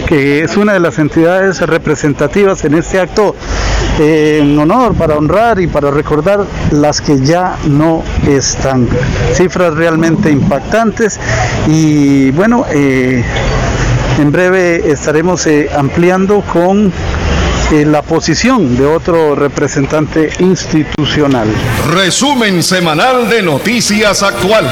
que 0.05 0.43
es 0.43 0.57
una 0.57 0.73
de 0.73 0.79
las 0.79 0.99
entidades 0.99 1.61
representativas 1.61 2.65
en 2.65 2.73
este 2.73 2.99
acto 2.99 3.35
eh, 3.99 4.39
en 4.41 4.57
honor, 4.59 4.95
para 4.95 5.15
honrar 5.15 5.59
y 5.59 5.67
para 5.67 5.91
recordar 5.91 6.45
las 6.71 6.99
que 6.99 7.19
ya 7.19 7.57
no 7.67 8.03
están. 8.27 8.87
Cifras 9.33 9.75
realmente 9.75 10.29
impactantes 10.29 11.19
y 11.67 12.31
bueno, 12.31 12.65
eh, 12.71 13.23
en 14.19 14.31
breve 14.31 14.91
estaremos 14.91 15.45
eh, 15.47 15.69
ampliando 15.75 16.41
con 16.41 16.91
la 17.73 18.03
posición 18.03 18.77
de 18.77 18.85
otro 18.85 19.33
representante 19.33 20.29
institucional. 20.39 21.47
Resumen 21.91 22.61
semanal 22.61 23.27
de 23.27 23.41
Noticias 23.41 24.21
Actual. 24.21 24.69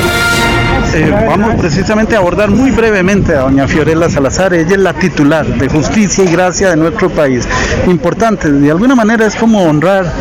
Eh, 0.94 1.10
vamos 1.28 1.56
precisamente 1.56 2.16
a 2.16 2.20
abordar 2.20 2.52
muy 2.52 2.70
brevemente 2.70 3.34
a 3.34 3.42
doña 3.42 3.68
Fiorella 3.68 4.08
Salazar. 4.10 4.54
Ella 4.54 4.76
es 4.76 4.78
la 4.78 4.94
titular 4.94 5.48
de 5.48 5.68
Justicia 5.68 6.24
y 6.24 6.28
Gracia 6.28 6.70
de 6.70 6.76
nuestro 6.76 7.10
país. 7.10 7.48
Importante, 7.88 8.52
de 8.52 8.70
alguna 8.70 8.94
manera 8.94 9.26
es 9.26 9.36
como 9.36 9.64
honrar 9.64 10.12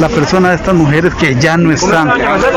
la 0.00 0.08
persona 0.08 0.50
de 0.50 0.56
estas 0.56 0.74
mujeres 0.74 1.14
que 1.14 1.34
ya 1.36 1.56
no 1.56 1.72
están. 1.72 2.12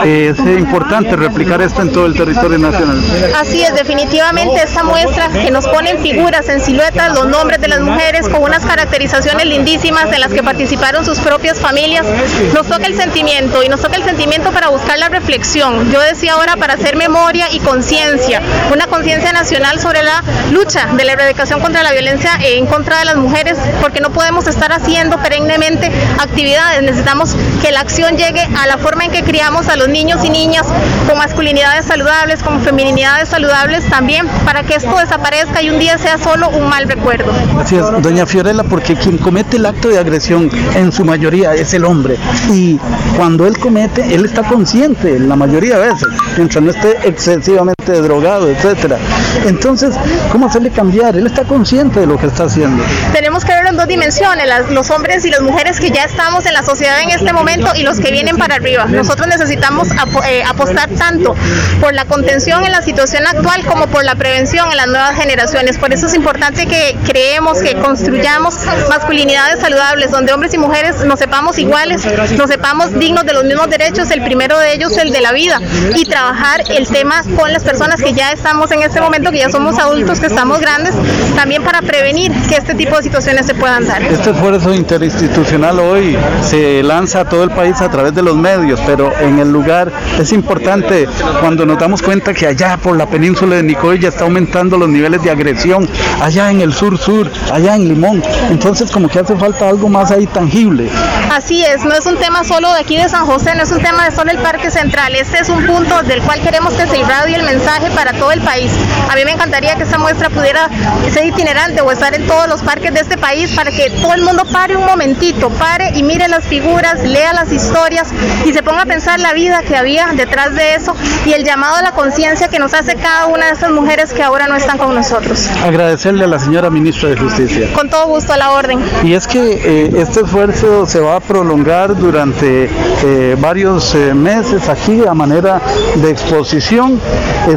es 0.06 0.38
importante 0.40 1.16
replicar 1.16 1.62
esto 1.62 1.82
en 1.82 1.92
todo 1.92 2.06
el 2.06 2.14
territorio 2.14 2.60
nacional. 2.60 3.02
Así 3.40 3.64
es, 3.64 3.74
definitivamente 3.74 4.62
esta 4.64 4.84
muestra 4.84 5.30
que 5.30 5.50
nos 5.50 5.68
ponen 5.68 5.98
figuras 6.00 6.50
en 6.50 6.62
siluetas, 6.62 7.16
los 7.16 7.28
nombres 7.28 7.62
de 7.62 7.68
las 7.70 7.80
mujeres 7.80 8.28
con 8.28 8.44
unas 8.44 8.64
caracterizaciones 8.64 9.46
lindísimas 9.46 9.71
en 9.74 10.20
las 10.20 10.34
que 10.34 10.44
participaron 10.44 11.06
sus 11.06 11.20
propias 11.20 11.58
familias, 11.58 12.06
nos 12.54 12.68
toca 12.68 12.88
el 12.88 12.96
sentimiento 12.96 13.64
y 13.64 13.70
nos 13.70 13.80
toca 13.80 13.96
el 13.96 14.04
sentimiento 14.04 14.52
para 14.52 14.68
buscar 14.68 15.00
la 15.00 15.08
reflexión. 15.08 15.90
Yo 15.92 16.02
decía 16.02 16.34
ahora 16.34 16.58
para 16.58 16.74
hacer 16.74 16.98
memoria 16.98 17.46
y 17.54 17.60
conciencia, 17.60 18.42
una 18.74 18.88
conciencia 18.88 19.32
nacional 19.32 19.80
sobre 19.80 20.04
la 20.04 20.24
lucha 20.52 20.88
de 20.98 21.06
la 21.06 21.14
erradicación 21.14 21.62
contra 21.62 21.84
la 21.84 21.94
violencia 21.94 22.32
en 22.44 22.66
contra 22.66 23.00
de 23.00 23.06
las 23.06 23.16
mujeres, 23.16 23.58
porque 23.80 24.02
no 24.02 24.10
podemos 24.10 24.46
estar 24.48 24.74
haciendo 24.74 25.18
perennemente 25.20 25.90
actividades, 26.20 26.82
necesitamos 26.82 27.34
que 27.62 27.72
la 27.72 27.80
acción 27.80 28.18
llegue 28.18 28.46
a 28.58 28.68
la 28.68 28.78
forma 28.78 29.06
en 29.06 29.12
que 29.12 29.24
criamos 29.24 29.70
a 29.70 29.78
los 29.78 29.88
niños 29.88 30.24
y 30.26 30.30
niñas 30.30 30.68
con 31.08 31.18
masculinidades 31.18 31.86
saludables, 31.86 32.44
con 32.44 32.62
feminidades 32.62 33.30
saludables 33.30 33.88
también, 33.90 34.28
para 34.44 34.64
que 34.64 34.76
esto 34.76 34.98
desaparezca 34.98 35.62
y 35.62 35.70
un 35.70 35.80
día 35.80 35.98
sea 35.98 36.18
solo 36.18 36.50
un 36.50 36.68
mal 36.68 36.90
recuerdo. 36.90 37.32
Es, 37.64 38.02
doña 38.02 38.26
Fiorella, 38.26 38.64
porque 38.64 38.96
quien 38.96 39.18
comete 39.18 39.51
el 39.58 39.66
acto 39.66 39.90
de 39.90 39.98
agresión 39.98 40.50
en 40.76 40.92
su 40.92 41.04
mayoría 41.06 41.54
es 41.54 41.74
el 41.74 41.86
hombre. 41.86 42.18
Y 42.52 42.80
cuando 43.18 43.46
él 43.48 43.58
comete, 43.58 44.14
él 44.14 44.26
está 44.26 44.44
consciente 44.44 45.20
la 45.20 45.36
mayoría 45.36 45.78
de 45.80 45.92
veces, 45.92 46.08
mientras 46.38 46.64
no 46.64 46.72
esté 46.72 46.98
excesivamente 47.08 47.81
drogado, 47.90 48.50
etcétera. 48.50 48.98
Entonces, 49.46 49.96
¿cómo 50.32 50.48
hacerle 50.48 50.70
cambiar? 50.70 51.16
Él 51.16 51.26
está 51.26 51.44
consciente 51.44 52.02
de 52.02 52.06
lo 52.06 52.18
que 52.18 52.28
está 52.28 52.44
haciendo. 52.44 52.84
Tenemos 53.14 53.44
que 53.44 53.54
verlo 53.54 53.70
en 53.70 53.78
dos 53.78 53.88
dimensiones, 53.88 54.48
los 54.70 54.90
hombres 54.92 55.26
y 55.26 55.30
las 55.30 55.42
mujeres 55.42 55.80
que 55.80 55.90
ya 55.90 56.04
estamos 56.04 56.46
en 56.46 56.54
la 56.54 56.64
sociedad 56.64 57.02
en 57.02 57.10
este 57.10 57.34
momento 57.34 57.72
y 57.76 57.84
los 57.84 58.00
que 58.00 58.12
vienen 58.12 58.38
para 58.38 58.56
arriba. 58.56 58.86
Nosotros 58.86 59.28
necesitamos 59.28 59.88
eh, 60.28 60.44
apostar 60.48 60.90
tanto 60.90 61.36
por 61.80 61.94
la 61.94 62.06
contención 62.06 62.64
en 62.66 62.72
la 62.72 62.82
situación 62.82 63.26
actual 63.26 63.66
como 63.66 63.88
por 63.88 64.04
la 64.04 64.16
prevención 64.16 64.70
en 64.72 64.78
las 64.78 64.88
nuevas 64.88 65.16
generaciones. 65.16 65.78
Por 65.78 65.94
eso 65.94 66.08
es 66.08 66.14
importante 66.14 66.68
que 66.68 66.98
creemos, 67.06 67.60
que 67.60 67.76
construyamos 67.76 68.56
masculinidades 68.90 69.60
saludables, 69.60 70.12
donde 70.12 70.34
hombres 70.34 70.54
y 70.54 70.58
mujeres 70.58 71.04
nos 71.06 71.20
sepamos 71.20 71.58
iguales, 71.58 72.06
nos 72.38 72.50
sepamos 72.50 72.98
dignos 72.98 73.26
de 73.26 73.34
los 73.34 73.44
mismos 73.44 73.70
derechos, 73.70 74.12
el 74.12 74.24
primero 74.24 74.58
de 74.60 74.74
ellos 74.74 74.96
el 74.98 75.12
de 75.12 75.22
la 75.22 75.32
vida, 75.32 75.60
y 75.96 76.06
trabajar 76.06 76.64
el 76.70 76.88
tema 76.88 77.24
con 77.36 77.52
las 77.52 77.64
personas 77.64 77.71
que 78.04 78.14
ya 78.14 78.32
estamos 78.32 78.72
en 78.72 78.84
este 78.84 79.00
momento, 79.00 79.32
que 79.32 79.40
ya 79.40 79.50
somos 79.50 79.78
adultos, 79.78 80.20
que 80.20 80.28
estamos 80.28 80.60
grandes, 80.60 80.94
también 81.36 81.64
para 81.64 81.82
prevenir 81.82 82.32
que 82.48 82.56
este 82.56 82.76
tipo 82.76 82.98
de 82.98 83.04
situaciones 83.04 83.46
se 83.46 83.56
puedan 83.56 83.88
dar. 83.88 84.02
Este 84.04 84.32
esfuerzo 84.32 84.74
interinstitucional 84.74 85.80
hoy 85.80 86.18
se 86.44 86.84
lanza 86.84 87.22
a 87.22 87.26
todo 87.30 87.44
el 87.44 87.52
país 87.52 87.80
a 87.82 87.90
través 87.90 88.14
de 88.14 88.22
los 88.22 88.36
medios, 88.36 88.80
pero 88.86 89.12
en 89.20 89.40
el 89.40 89.52
lugar 89.52 89.92
es 90.20 90.32
importante 90.32 91.08
cuando 91.40 91.66
nos 91.66 91.80
damos 91.80 92.02
cuenta 92.02 92.34
que 92.34 92.46
allá 92.46 92.78
por 92.78 92.98
la 92.98 93.06
península 93.06 93.56
de 93.56 93.64
Nicoya 93.64 94.02
ya 94.02 94.10
está 94.10 94.26
aumentando 94.26 94.78
los 94.78 94.90
niveles 94.90 95.24
de 95.24 95.32
agresión, 95.32 95.88
allá 96.22 96.52
en 96.52 96.62
el 96.62 96.74
sur-sur, 96.74 97.32
allá 97.52 97.76
en 97.76 97.88
Limón. 97.88 98.24
Entonces 98.50 98.92
como 98.92 99.08
que 99.08 99.20
hace 99.20 99.36
falta 99.36 99.70
algo 99.70 99.88
más 99.88 100.12
ahí 100.12 100.28
tangible. 100.28 100.90
Así 101.34 101.64
es, 101.64 101.84
no 101.86 101.94
es 101.94 102.06
un 102.06 102.18
tema 102.18 102.44
solo 102.44 102.74
de 102.74 102.82
aquí 102.82 102.98
de 102.98 103.08
San 103.08 103.26
José, 103.26 103.56
no 103.56 103.64
es 103.64 103.72
un 103.72 103.82
tema 103.82 104.06
de 104.06 104.16
solo 104.16 104.32
el 104.32 104.40
Parque 104.40 104.70
Central, 104.70 105.16
este 105.16 105.40
es 105.40 105.50
un 105.50 105.66
punto 105.66 106.04
del 106.04 106.22
cual 106.22 106.42
queremos 106.42 106.74
que 106.74 106.86
se 106.88 106.98
irradie 106.98 107.36
el 107.38 107.44
mensaje 107.44 107.61
para 107.96 108.14
todo 108.14 108.32
el 108.32 108.42
país. 108.42 108.72
A 109.10 109.16
mí 109.16 109.22
me 109.24 109.32
encantaría 109.32 109.76
que 109.76 109.84
esta 109.84 109.98
muestra 109.98 110.30
pudiera 110.30 110.70
ser 111.12 111.26
itinerante 111.26 111.82
o 111.82 111.92
estar 111.92 112.14
en 112.14 112.26
todos 112.28 112.48
los 112.48 112.62
parques 112.62 112.94
de 112.94 113.00
este 113.00 113.18
país 113.18 113.52
para 113.52 113.72
que 113.72 113.90
todo 113.90 114.14
el 114.14 114.24
mundo 114.24 114.44
pare 114.52 114.76
un 114.76 114.86
momentito, 114.86 115.50
pare 115.50 115.92
y 115.96 116.04
mire 116.04 116.28
las 116.28 116.44
figuras, 116.46 117.04
lea 117.04 117.34
las 117.34 117.52
historias 117.52 118.08
y 118.46 118.54
se 118.54 118.64
ponga 118.64 118.82
a 118.82 118.86
pensar 118.86 119.20
la 119.20 119.34
vida 119.34 119.62
que 119.62 119.76
había 119.76 120.08
detrás 120.14 120.54
de 120.56 120.76
eso 120.76 120.96
y 121.26 121.34
el 121.34 121.44
llamado 121.44 121.78
a 121.78 121.82
la 121.82 121.92
conciencia 121.92 122.48
que 122.48 122.60
nos 122.60 122.74
hace 122.74 122.96
cada 122.96 123.28
una 123.28 123.46
de 123.46 123.54
estas 123.54 123.72
mujeres 123.72 124.12
que 124.12 124.24
ahora 124.24 124.48
no 124.48 124.56
están 124.56 124.78
con 124.78 124.94
nosotros. 124.94 125.48
Agradecerle 125.64 126.26
a 126.26 126.28
la 126.28 126.40
señora 126.40 126.70
ministra 126.70 127.10
de 127.10 127.18
Justicia. 127.18 127.70
Con 127.74 127.90
todo 127.90 128.08
gusto 128.08 128.34
a 128.34 128.38
la 128.38 128.52
orden. 128.52 128.80
Y 129.04 129.14
es 129.14 129.28
que 129.28 129.62
eh, 129.64 129.92
este 129.98 130.22
esfuerzo 130.22 130.86
se 130.86 131.00
va 131.00 131.16
a 131.16 131.20
prolongar 131.20 131.96
durante 131.96 132.70
eh, 133.04 133.36
varios 133.40 133.96
eh, 133.96 134.14
meses 134.14 134.68
aquí 134.68 135.02
a 135.08 135.14
manera 135.14 135.62
de 135.96 136.10
exposición. 136.10 137.00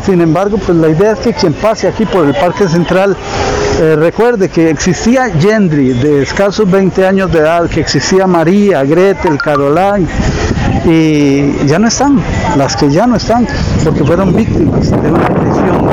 Sin 0.04 0.20
embargo, 0.20 0.58
pues 0.58 0.76
la 0.78 0.88
idea 0.88 1.12
es 1.12 1.18
que 1.20 1.32
quien 1.32 1.52
pase 1.52 1.88
aquí 1.88 2.04
por 2.06 2.26
el 2.26 2.34
Parque 2.34 2.68
Central 2.68 3.16
recuerde 3.96 4.48
que 4.48 4.70
existía 4.70 5.30
Gendry 5.30 5.92
de 5.92 6.22
escasos 6.22 6.70
20 6.70 7.06
años 7.06 7.32
de 7.32 7.40
edad, 7.40 7.68
que 7.68 7.80
existía 7.80 8.26
María, 8.26 8.84
Gretel, 8.84 9.38
Caroline, 9.38 10.06
y 10.84 11.66
ya 11.66 11.78
no 11.78 11.88
están, 11.88 12.20
las 12.56 12.76
que 12.76 12.90
ya 12.90 13.06
no 13.06 13.16
están, 13.16 13.46
porque 13.82 14.04
fueron 14.04 14.34
víctimas 14.34 14.90
de 14.90 15.10
una 15.10 15.26
agresión 15.26 15.88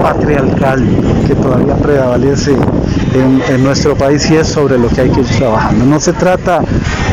patriarcal 0.00 0.84
que 1.26 1.34
todavía 1.34 1.74
prevalece 1.76 2.56
en, 3.14 3.62
nuestro 3.62 3.96
país 3.96 4.28
y 4.30 4.36
es 4.36 4.48
sobre 4.48 4.78
lo 4.78 4.88
que 4.88 5.02
hay 5.02 5.10
que 5.10 5.20
ir 5.20 5.26
trabajando. 5.26 5.84
No 5.84 6.00
se 6.00 6.12
trata 6.12 6.62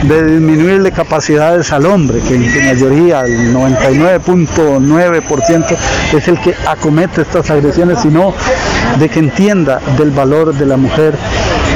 de 0.03 0.25
disminuirle 0.25 0.91
capacidades 0.91 1.71
al 1.71 1.85
hombre, 1.85 2.19
que 2.21 2.33
en 2.35 2.51
su 2.51 2.59
mayoría, 2.61 3.21
el 3.21 3.53
99.9% 3.53 5.77
es 6.13 6.27
el 6.27 6.39
que 6.39 6.55
acomete 6.67 7.21
estas 7.21 7.49
agresiones, 7.49 7.99
sino 8.01 8.33
de 8.97 9.09
que 9.09 9.19
entienda 9.19 9.79
del 9.97 10.11
valor 10.11 10.53
de 10.53 10.65
la 10.65 10.77
mujer, 10.77 11.15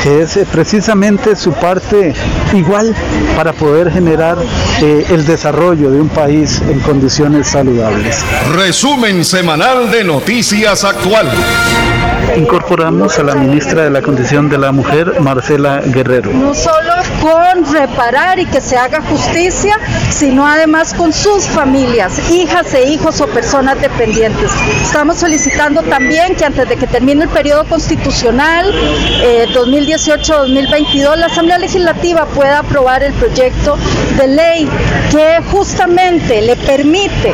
que 0.04 0.22
es 0.22 0.36
eh, 0.36 0.46
precisamente 0.52 1.34
su 1.38 1.54
parte 1.54 2.13
igual 2.52 2.94
para 3.38 3.54
poder 3.54 3.89
generar 3.89 4.38
eh, 4.82 5.06
el 5.10 5.26
desarrollo 5.26 5.89
de 5.92 6.02
un 6.02 6.10
país 6.10 6.62
en 6.70 6.82
condiciones 6.82 7.48
saludables. 7.48 8.22
Resumen 8.54 9.24
semanal 9.24 9.89
de 9.89 10.04
Noticias 10.04 10.84
Actual. 10.84 11.32
Incorporamos 12.36 13.18
a 13.20 13.24
la 13.24 13.36
ministra 13.36 13.84
de 13.84 13.92
la 13.92 14.02
Condición 14.02 14.50
de 14.50 14.58
la 14.58 14.72
Mujer, 14.72 15.22
Marcela 15.22 15.82
Guerrero. 15.82 16.32
No 16.34 16.54
solo 16.54 16.94
con 17.22 17.72
reparar 17.72 18.39
y 18.39 18.46
que 18.46 18.60
se 18.60 18.76
haga 18.76 19.02
justicia, 19.02 19.78
sino 20.10 20.48
además 20.48 20.94
con 20.94 21.13
sus 21.13 21.46
familias, 21.46 22.32
hijas 22.32 22.74
e 22.74 22.89
hijos 22.89 23.22
o 23.22 23.28
personas 23.28 23.80
dependientes. 23.80 24.52
Estamos 24.82 25.18
solicitando 25.18 25.84
también 25.84 26.36
que 26.36 26.44
antes 26.44 26.68
de 26.68 26.76
que 26.76 26.88
termine 26.88 27.24
el 27.24 27.30
periodo 27.30 27.66
constitucional 27.66 28.66
2018-2022, 29.94 31.14
eh, 31.14 31.18
la 31.18 31.26
Asamblea 31.28 31.58
Legislativa 31.58 32.26
pueda 32.26 32.60
aprobar 32.60 33.04
el 33.04 33.14
proyecto 33.14 33.78
de 34.18 34.28
ley 34.28 34.70
que 35.12 35.40
justamente 35.52 36.42
le 36.42 36.56
permite 36.56 37.34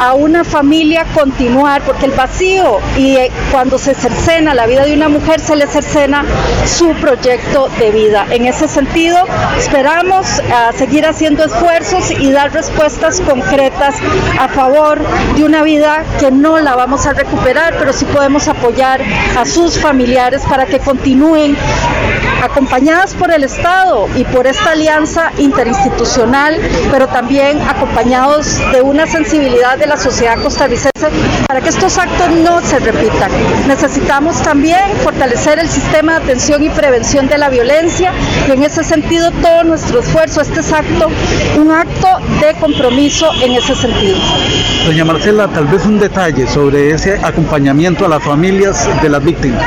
a 0.00 0.14
una 0.14 0.44
familia 0.44 1.04
continuar, 1.14 1.82
porque 1.82 2.06
el 2.06 2.12
vacío 2.12 2.78
y 2.96 3.16
eh, 3.16 3.30
cuando 3.50 3.78
se 3.78 3.94
cercena 3.94 4.54
la 4.54 4.66
vida 4.66 4.84
de 4.84 4.94
una 4.94 5.08
mujer, 5.08 5.40
se 5.40 5.56
le 5.56 5.66
cercena 5.66 6.24
su 6.66 6.92
proyecto 6.94 7.68
de 7.78 7.90
vida. 7.90 8.26
En 8.30 8.46
ese 8.46 8.68
sentido, 8.68 9.18
esperamos 9.58 10.26
a 10.52 10.72
seguir 10.72 11.04
haciendo 11.04 11.44
esfuerzos 11.44 12.10
y 12.10 12.30
dar 12.30 12.52
respuestas 12.52 13.20
concretas 13.20 13.96
a 14.38 14.48
favor 14.48 15.00
de 15.36 15.44
una 15.44 15.62
vida 15.62 16.04
que 16.20 16.30
no 16.30 16.58
la 16.58 16.74
vamos 16.74 17.06
a 17.06 17.12
recuperar, 17.12 17.74
pero 17.78 17.92
sí 17.92 18.04
podemos 18.06 18.48
apoyar 18.48 19.00
a 19.36 19.44
sus 19.44 19.78
familiares 19.78 20.42
para 20.48 20.66
que 20.66 20.78
continúen 20.78 21.56
acompañadas 22.42 23.14
por 23.14 23.30
el 23.30 23.44
Estado 23.44 24.08
y 24.16 24.24
por 24.24 24.46
esta 24.46 24.70
alianza 24.70 25.32
interinstitucional, 25.38 26.56
pero 26.90 27.08
también 27.08 27.60
acompañados 27.62 28.58
de 28.72 28.82
una 28.82 29.06
sensibilidad 29.06 29.78
de 29.78 29.86
la 29.86 29.96
sociedad 29.96 30.40
costarricense 30.42 31.08
para 31.46 31.60
que 31.60 31.68
estos 31.68 31.98
actos 31.98 32.30
no 32.30 32.60
se 32.62 32.78
repitan. 32.78 33.30
Necesitamos 33.66 34.40
también 34.42 34.80
fortalecer 35.02 35.58
el 35.58 35.68
sistema 35.68 36.18
de 36.18 36.24
atención 36.24 36.62
y 36.62 36.70
prevención 36.70 37.28
de 37.28 37.38
la 37.38 37.48
violencia 37.48 38.12
y 38.48 38.52
en 38.52 38.62
ese 38.62 38.84
sentido 38.84 39.30
todo 39.30 39.64
nuestro 39.64 40.00
esfuerzo, 40.00 40.40
este 40.40 40.60
es 40.60 40.72
acto, 40.72 41.08
un 41.56 41.70
acto 41.70 42.08
de 42.40 42.54
compromiso 42.60 43.30
en 43.42 43.52
ese 43.52 43.74
sentido. 43.74 44.18
Doña 44.86 45.04
Marcela, 45.04 45.48
tal 45.48 45.66
vez 45.66 45.84
un 45.84 45.98
detalle 45.98 46.46
sobre 46.46 46.90
ese 46.90 47.20
acompañamiento 47.22 48.06
a 48.06 48.08
las 48.08 48.22
familias 48.22 48.88
de 49.02 49.08
las 49.08 49.22
víctimas. 49.22 49.64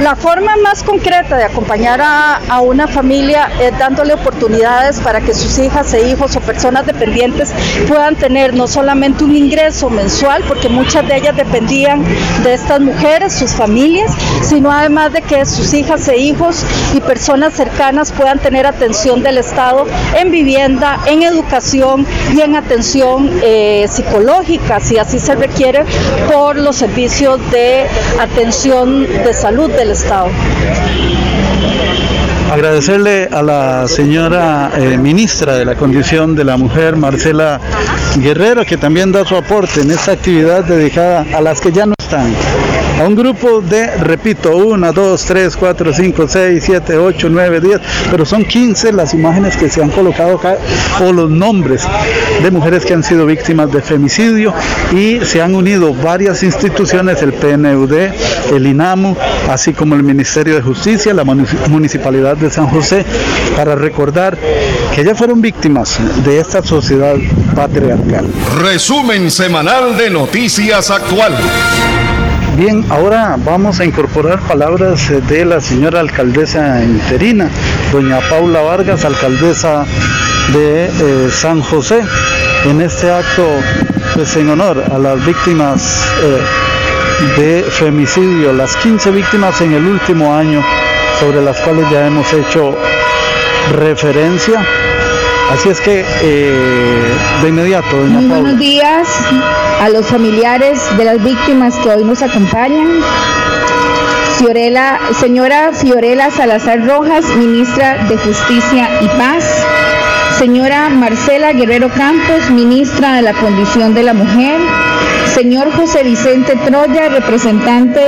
La 0.00 0.16
forma 0.16 0.56
más 0.56 0.82
concreta 0.82 1.36
de 1.36 1.44
acompañar 1.44 2.00
a, 2.02 2.60
una 2.62 2.88
familia 2.88 3.50
es 3.60 3.78
dándole 3.78 4.14
oportunidades 4.14 4.98
para 5.00 5.20
que 5.20 5.34
sus 5.34 5.58
hijas 5.58 5.92
e 5.92 6.08
hijos 6.08 6.36
o 6.36 6.40
personas 6.40 6.86
dependientes 6.86 7.52
puedan 7.86 8.16
tener 8.16 8.54
no 8.54 8.66
solamente 8.66 9.24
un 9.24 9.36
ingreso 9.36 9.90
mensual, 9.90 10.42
porque 10.48 10.70
muchas 10.70 11.06
de 11.06 11.16
ellas 11.16 11.36
dependían 11.36 12.02
de 12.42 12.54
estas 12.54 12.80
mujeres, 12.80 13.34
sus 13.34 13.52
familias, 13.52 14.10
sino 14.42 14.70
además 14.70 15.12
de 15.12 15.20
que 15.20 15.44
sus 15.44 15.74
hijas 15.74 16.08
e 16.08 16.16
hijos 16.16 16.64
y 16.94 17.00
personas 17.00 17.52
cercanas 17.52 18.10
puedan 18.12 18.38
tener 18.38 18.66
atención 18.66 19.22
del 19.22 19.36
Estado 19.36 19.86
en 20.16 20.30
vivienda, 20.30 20.98
en 21.06 21.22
educación 21.22 22.06
y 22.34 22.40
en 22.40 22.56
atención 22.56 23.30
eh, 23.42 23.86
psicológica, 23.88 24.80
si 24.80 24.96
así 24.96 25.18
se 25.18 25.34
requiere, 25.34 25.84
por 26.32 26.56
los 26.56 26.76
servicios 26.76 27.38
de 27.50 27.86
atención 28.18 29.06
de 29.06 29.34
salud 29.34 29.70
del 29.70 29.89
Estado. 29.90 30.28
Agradecerle 32.50 33.28
a 33.30 33.42
la 33.42 33.86
señora 33.86 34.72
eh, 34.76 34.98
ministra 34.98 35.54
de 35.54 35.64
la 35.64 35.76
Condición 35.76 36.34
de 36.34 36.44
la 36.44 36.56
Mujer, 36.56 36.96
Marcela 36.96 37.60
Guerrero, 38.16 38.64
que 38.64 38.76
también 38.76 39.12
da 39.12 39.24
su 39.24 39.36
aporte 39.36 39.82
en 39.82 39.90
esta 39.90 40.12
actividad 40.12 40.64
dedicada 40.64 41.24
a 41.32 41.40
las 41.40 41.60
que 41.60 41.70
ya 41.70 41.86
no 41.86 41.94
están, 41.98 42.34
a 43.00 43.04
un 43.04 43.14
grupo 43.14 43.62
de, 43.62 43.96
repito, 43.96 44.54
1, 44.54 44.92
2, 44.92 45.24
3, 45.24 45.56
4, 45.56 45.92
5, 45.94 46.28
6, 46.28 46.62
7, 46.62 46.98
8, 46.98 47.28
9, 47.30 47.60
10, 47.60 47.80
pero 48.10 48.26
son 48.26 48.44
15 48.44 48.92
las 48.92 49.14
imágenes 49.14 49.56
que 49.56 49.70
se 49.70 49.82
han 49.82 49.88
colocado 49.88 50.36
acá 50.36 50.58
o 51.02 51.10
los 51.10 51.30
nombres 51.30 51.82
de 52.42 52.50
mujeres 52.50 52.84
que 52.84 52.92
han 52.92 53.02
sido 53.02 53.24
víctimas 53.24 53.72
de 53.72 53.80
femicidio 53.80 54.52
y 54.92 55.20
se 55.24 55.40
han 55.40 55.54
unido 55.54 55.94
varias 55.94 56.42
instituciones, 56.42 57.22
el 57.22 57.32
PNUD, 57.32 57.92
el 58.52 58.66
INAMU, 58.66 59.16
así 59.48 59.72
como 59.72 59.94
el 59.94 60.02
Ministerio 60.02 60.54
de 60.54 60.60
Justicia, 60.60 61.14
la 61.14 61.24
Municipalidad 61.24 62.36
de 62.36 62.50
San 62.50 62.66
José, 62.66 63.06
para 63.56 63.76
recordar 63.76 64.36
que 64.94 65.04
ya 65.04 65.14
fueron 65.14 65.40
víctimas 65.40 65.98
de 66.22 66.38
esta 66.38 66.62
sociedad 66.62 67.16
patriarcal. 67.54 68.26
Resumen 68.60 69.30
semanal 69.30 69.96
de 69.96 70.10
Noticias 70.10 70.90
Actual. 70.90 71.34
Bien, 72.60 72.84
ahora 72.90 73.38
vamos 73.42 73.80
a 73.80 73.86
incorporar 73.86 74.38
palabras 74.40 75.10
de 75.30 75.46
la 75.46 75.62
señora 75.62 76.00
alcaldesa 76.00 76.84
interina, 76.84 77.48
doña 77.90 78.20
Paula 78.28 78.60
Vargas, 78.60 79.06
alcaldesa 79.06 79.86
de 80.52 80.84
eh, 80.84 81.30
San 81.30 81.62
José, 81.62 82.02
en 82.66 82.82
este 82.82 83.10
acto 83.10 83.46
pues, 84.12 84.36
en 84.36 84.50
honor 84.50 84.84
a 84.92 84.98
las 84.98 85.24
víctimas 85.24 86.04
eh, 86.22 87.40
de 87.40 87.62
femicidio, 87.62 88.52
las 88.52 88.76
15 88.76 89.10
víctimas 89.10 89.58
en 89.62 89.72
el 89.72 89.86
último 89.86 90.34
año, 90.36 90.62
sobre 91.18 91.40
las 91.40 91.58
cuales 91.60 91.88
ya 91.90 92.06
hemos 92.06 92.30
hecho 92.30 92.76
referencia. 93.72 94.62
Así 95.50 95.68
es 95.68 95.80
que 95.80 96.04
eh, 96.22 97.14
de 97.42 97.48
inmediato, 97.48 97.96
Muy 97.96 98.26
buenos 98.26 98.58
días 98.58 99.08
a 99.80 99.88
los 99.88 100.06
familiares 100.06 100.80
de 100.96 101.04
las 101.04 101.22
víctimas 101.22 101.74
que 101.76 101.88
hoy 101.88 102.04
nos 102.04 102.22
acompañan. 102.22 103.00
Fiorella, 104.38 105.00
señora 105.18 105.72
Fiorella 105.72 106.30
Salazar 106.30 106.86
Rojas, 106.86 107.24
ministra 107.36 107.98
de 108.08 108.16
Justicia 108.16 108.88
y 109.02 109.08
Paz. 109.18 109.44
Señora 110.40 110.88
Marcela 110.88 111.52
Guerrero 111.52 111.90
Campos, 111.90 112.50
ministra 112.50 113.12
de 113.12 113.20
la 113.20 113.34
Condición 113.34 113.92
de 113.92 114.02
la 114.02 114.14
Mujer. 114.14 114.58
Señor 115.34 115.70
José 115.70 116.02
Vicente 116.02 116.56
Troya, 116.64 117.10
representante 117.10 118.00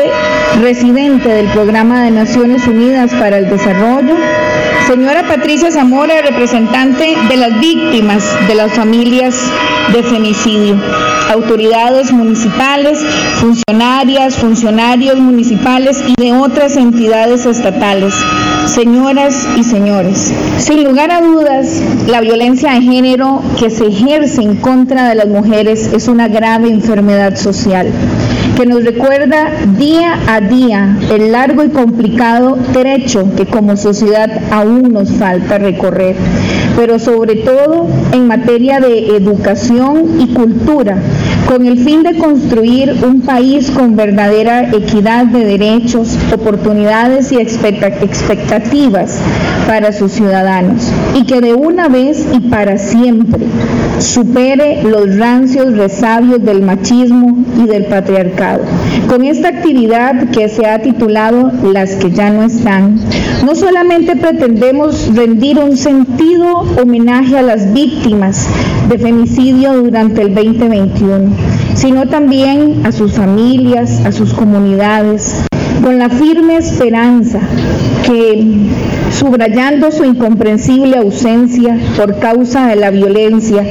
residente 0.62 1.28
del 1.28 1.48
Programa 1.48 2.02
de 2.02 2.10
Naciones 2.10 2.66
Unidas 2.66 3.12
para 3.12 3.36
el 3.36 3.50
Desarrollo. 3.50 4.16
Señora 4.86 5.28
Patricia 5.28 5.70
Zamora, 5.70 6.22
representante 6.22 7.14
de 7.28 7.36
las 7.36 7.60
víctimas 7.60 8.24
de 8.48 8.54
las 8.54 8.72
familias 8.72 9.36
de 9.92 10.02
femicidio. 10.02 10.76
Autoridades 11.30 12.12
municipales, 12.12 12.98
funcionarias, 13.40 14.36
funcionarios 14.36 15.18
municipales 15.18 16.02
y 16.06 16.20
de 16.20 16.32
otras 16.32 16.76
entidades 16.76 17.46
estatales. 17.46 18.14
Señoras 18.66 19.46
y 19.56 19.64
señores, 19.64 20.32
sin 20.58 20.84
lugar 20.84 21.10
a 21.10 21.20
dudas, 21.20 21.80
la 22.06 22.20
violencia 22.22 22.72
de 22.72 22.82
género 22.82 23.42
que 23.58 23.68
se 23.68 23.88
ejerce 23.88 24.42
en 24.42 24.56
contra 24.56 25.08
de 25.08 25.16
las 25.16 25.26
mujeres 25.26 25.92
es 25.92 26.06
una 26.06 26.28
grave 26.28 26.68
enfermedad 26.68 27.36
social 27.36 27.88
que 28.56 28.64
nos 28.64 28.84
recuerda 28.84 29.50
día 29.76 30.18
a 30.28 30.40
día 30.40 30.96
el 31.10 31.32
largo 31.32 31.64
y 31.64 31.70
complicado 31.70 32.58
trecho 32.72 33.34
que 33.36 33.46
como 33.46 33.76
sociedad 33.76 34.30
aún 34.50 34.92
nos 34.92 35.10
falta 35.10 35.58
recorrer, 35.58 36.14
pero 36.76 36.98
sobre 36.98 37.36
todo 37.36 37.88
en 38.12 38.26
materia 38.28 38.78
de 38.78 39.16
educación 39.16 40.20
y 40.20 40.28
cultura, 40.28 40.98
con 41.48 41.66
el 41.66 41.78
fin 41.78 42.02
de 42.02 42.18
construir 42.18 42.94
un 43.04 43.22
país 43.22 43.70
con 43.70 43.96
verdadera 43.96 44.70
equidad 44.70 45.26
de 45.26 45.44
derechos, 45.44 46.16
oportunidades 46.32 47.32
y 47.32 47.38
expectativas 47.38 49.18
para 49.66 49.92
sus 49.92 50.12
ciudadanos, 50.12 50.90
y 51.14 51.24
que 51.24 51.40
de 51.40 51.54
una 51.54 51.88
vez 51.88 52.26
y 52.32 52.40
para 52.40 52.78
siempre 52.78 53.46
supere 53.98 54.82
los 54.82 55.16
rancios 55.16 55.76
resabios 55.76 56.42
del 56.44 56.62
machismo 56.62 57.44
y 57.62 57.66
del 57.66 57.84
patriarcado. 57.84 58.64
Con 59.08 59.24
esta 59.24 59.48
actividad 59.48 60.30
que 60.30 60.48
se 60.48 60.66
ha 60.66 60.80
titulado 60.80 61.52
Las 61.72 61.92
que 61.96 62.10
ya 62.10 62.30
no 62.30 62.42
están, 62.42 62.98
no 63.44 63.54
solamente 63.54 64.16
pretendemos 64.16 65.14
rendir 65.14 65.58
un 65.58 65.76
sentido 65.76 66.64
homenaje 66.80 67.38
a 67.38 67.42
las 67.42 67.72
víctimas 67.72 68.46
de 68.88 68.98
femicidio 68.98 69.74
durante 69.74 70.22
el 70.22 70.34
2021, 70.34 71.30
sino 71.74 72.06
también 72.08 72.82
a 72.84 72.92
sus 72.92 73.12
familias, 73.12 74.04
a 74.04 74.12
sus 74.12 74.32
comunidades, 74.34 75.44
con 75.82 75.98
la 75.98 76.08
firme 76.08 76.56
esperanza 76.56 77.40
que 78.04 78.68
subrayando 79.12 79.90
su 79.90 80.04
incomprensible 80.04 80.96
ausencia 80.96 81.78
por 81.96 82.18
causa 82.18 82.66
de 82.68 82.76
la 82.76 82.90
violencia, 82.90 83.64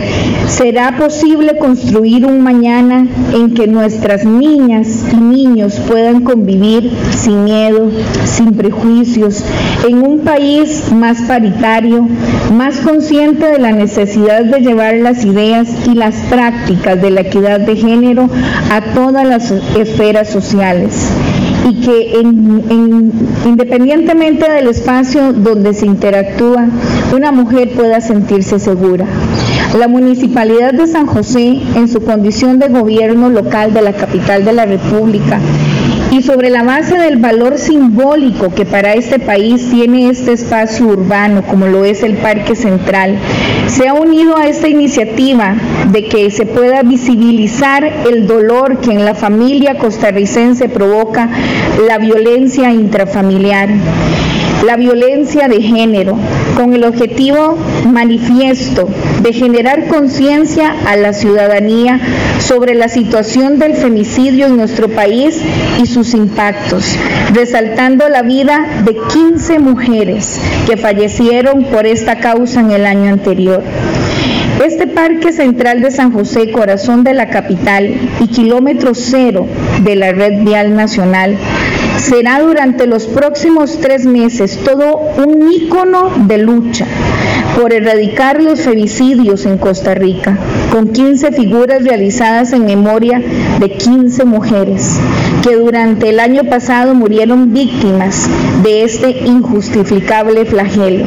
será 0.47 0.97
posible 0.97 1.57
construir 1.57 2.25
un 2.25 2.41
mañana 2.41 3.07
en 3.33 3.53
que 3.53 3.67
nuestras 3.67 4.25
niñas 4.25 4.87
y 5.11 5.17
niños 5.17 5.79
puedan 5.87 6.23
convivir 6.23 6.91
sin 7.17 7.43
miedo, 7.45 7.89
sin 8.25 8.53
prejuicios, 8.53 9.43
en 9.87 10.03
un 10.03 10.19
país 10.19 10.91
más 10.93 11.21
paritario, 11.23 12.07
más 12.53 12.77
consciente 12.79 13.45
de 13.45 13.59
la 13.59 13.71
necesidad 13.71 14.43
de 14.43 14.59
llevar 14.59 14.95
las 14.95 15.25
ideas 15.25 15.67
y 15.87 15.95
las 15.95 16.15
prácticas 16.29 17.01
de 17.01 17.09
la 17.09 17.21
equidad 17.21 17.59
de 17.59 17.75
género 17.75 18.29
a 18.71 18.93
todas 18.93 19.27
las 19.27 19.51
esferas 19.51 20.29
sociales 20.29 21.11
y 21.69 21.81
que 21.81 22.21
independientemente 23.45 24.49
del 24.49 24.67
espacio 24.67 25.33
donde 25.33 25.73
se 25.73 25.85
interactúa, 25.85 26.65
una 27.15 27.31
mujer 27.31 27.71
pueda 27.73 28.01
sentirse 28.01 28.59
segura. 28.59 29.05
La 29.77 29.87
Municipalidad 29.87 30.73
de 30.73 30.87
San 30.87 31.05
José, 31.05 31.61
en 31.75 31.87
su 31.87 32.01
condición 32.01 32.59
de 32.59 32.67
gobierno 32.69 33.29
local 33.29 33.73
de 33.73 33.81
la 33.81 33.93
capital 33.93 34.43
de 34.43 34.53
la 34.53 34.65
República, 34.65 35.39
y 36.11 36.21
sobre 36.21 36.49
la 36.49 36.63
base 36.63 36.97
del 36.97 37.17
valor 37.17 37.57
simbólico 37.57 38.53
que 38.53 38.65
para 38.65 38.93
este 38.93 39.17
país 39.17 39.69
tiene 39.69 40.09
este 40.09 40.33
espacio 40.33 40.87
urbano, 40.87 41.41
como 41.41 41.67
lo 41.67 41.85
es 41.85 42.03
el 42.03 42.15
Parque 42.17 42.53
Central, 42.53 43.17
se 43.67 43.87
ha 43.87 43.93
unido 43.93 44.37
a 44.37 44.47
esta 44.47 44.67
iniciativa 44.67 45.55
de 45.89 46.05
que 46.05 46.29
se 46.29 46.45
pueda 46.45 46.83
visibilizar 46.83 47.85
el 48.11 48.27
dolor 48.27 48.81
que 48.81 48.91
en 48.91 49.05
la 49.05 49.15
familia 49.15 49.77
costarricense 49.77 50.67
provoca 50.67 51.29
la 51.87 51.97
violencia 51.97 52.71
intrafamiliar 52.71 53.69
la 54.65 54.75
violencia 54.75 55.47
de 55.47 55.61
género, 55.61 56.17
con 56.55 56.73
el 56.73 56.83
objetivo 56.83 57.57
manifiesto 57.85 58.89
de 59.21 59.33
generar 59.33 59.87
conciencia 59.87 60.75
a 60.85 60.95
la 60.95 61.13
ciudadanía 61.13 61.99
sobre 62.39 62.75
la 62.75 62.87
situación 62.87 63.59
del 63.59 63.75
femicidio 63.75 64.47
en 64.47 64.57
nuestro 64.57 64.89
país 64.89 65.41
y 65.81 65.85
sus 65.85 66.13
impactos, 66.13 66.95
resaltando 67.33 68.07
la 68.09 68.21
vida 68.21 68.83
de 68.85 68.97
15 69.11 69.59
mujeres 69.59 70.39
que 70.67 70.77
fallecieron 70.77 71.63
por 71.65 71.85
esta 71.85 72.19
causa 72.19 72.59
en 72.59 72.71
el 72.71 72.85
año 72.85 73.13
anterior. 73.13 73.63
Este 74.63 74.85
Parque 74.85 75.31
Central 75.31 75.81
de 75.81 75.89
San 75.89 76.11
José, 76.11 76.51
corazón 76.51 77.03
de 77.03 77.13
la 77.13 77.29
capital 77.29 77.95
y 78.19 78.27
kilómetro 78.27 78.93
cero 78.93 79.47
de 79.83 79.95
la 79.95 80.11
red 80.11 80.43
vial 80.43 80.75
nacional, 80.75 81.35
será 82.01 82.41
durante 82.41 82.87
los 82.87 83.05
próximos 83.05 83.79
tres 83.79 84.05
meses 84.05 84.59
todo 84.65 84.99
un 85.23 85.51
ícono 85.51 86.11
de 86.25 86.39
lucha 86.39 86.85
por 87.59 87.73
erradicar 87.73 88.41
los 88.41 88.61
femicidios 88.61 89.45
en 89.45 89.57
Costa 89.57 89.93
Rica, 89.93 90.37
con 90.71 90.87
15 90.87 91.31
figuras 91.31 91.83
realizadas 91.83 92.53
en 92.53 92.65
memoria 92.65 93.21
de 93.59 93.71
15 93.71 94.25
mujeres 94.25 94.99
que 95.43 95.55
durante 95.55 96.09
el 96.09 96.19
año 96.19 96.45
pasado 96.45 96.95
murieron 96.95 97.53
víctimas 97.53 98.27
de 98.63 98.83
este 98.83 99.11
injustificable 99.25 100.45
flagelo. 100.45 101.05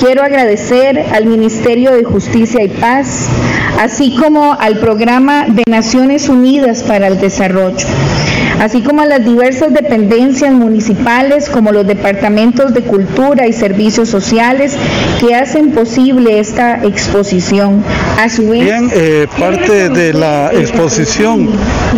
Quiero 0.00 0.22
agradecer 0.22 0.98
al 1.12 1.26
Ministerio 1.26 1.92
de 1.92 2.04
Justicia 2.04 2.64
y 2.64 2.68
Paz, 2.68 3.28
así 3.80 4.16
como 4.16 4.56
al 4.58 4.78
Programa 4.78 5.46
de 5.48 5.62
Naciones 5.70 6.28
Unidas 6.28 6.82
para 6.82 7.06
el 7.06 7.20
Desarrollo 7.20 7.86
así 8.60 8.82
como 8.82 9.02
a 9.02 9.06
las 9.06 9.24
diversas 9.24 9.72
dependencias 9.72 10.52
municipales 10.52 11.48
como 11.48 11.72
los 11.72 11.86
departamentos 11.86 12.72
de 12.72 12.82
cultura 12.82 13.46
y 13.46 13.52
servicios 13.52 14.08
sociales 14.08 14.76
que 15.20 15.34
hacen 15.34 15.72
posible 15.72 16.38
esta 16.38 16.84
exposición, 16.84 17.84
A 18.18 18.28
su 18.28 18.48
vez, 18.48 18.62
Bien, 18.62 18.90
eh, 18.94 19.26
parte 19.38 19.88
de 19.88 20.12
la 20.12 20.50
exposición 20.52 21.48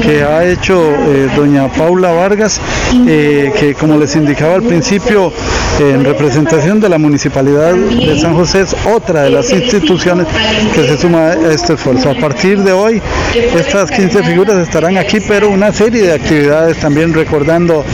que 0.03 0.23
ha 0.23 0.45
hecho 0.45 0.81
eh, 0.81 1.29
doña 1.37 1.69
Paula 1.69 2.13
Vargas, 2.13 2.61
eh, 3.07 3.53
que 3.59 3.75
como 3.75 3.97
les 3.97 4.15
indicaba 4.17 4.55
al 4.55 4.63
principio, 4.63 5.33
en 5.79 6.05
representación 6.05 6.81
de 6.81 6.89
la 6.89 6.99
Municipalidad 6.99 7.75
de 7.75 8.19
San 8.19 8.35
José 8.35 8.63
es 8.63 8.75
otra 8.85 9.23
de 9.23 9.31
las 9.31 9.53
instituciones 9.53 10.27
que 10.75 10.89
se 10.89 10.99
suma 10.99 11.29
a 11.29 11.53
este 11.53 11.75
esfuerzo. 11.75 12.11
A 12.11 12.15
partir 12.15 12.59
de 12.59 12.73
hoy, 12.73 13.01
estas 13.35 13.91
15 13.91 14.25
figuras 14.25 14.57
estarán 14.57 14.97
aquí, 14.97 15.21
pero 15.21 15.49
una 15.51 15.73
serie 15.73 16.03
de 16.03 16.13
actividades 16.15 16.48
también 16.81 17.13
recordando 17.15 17.85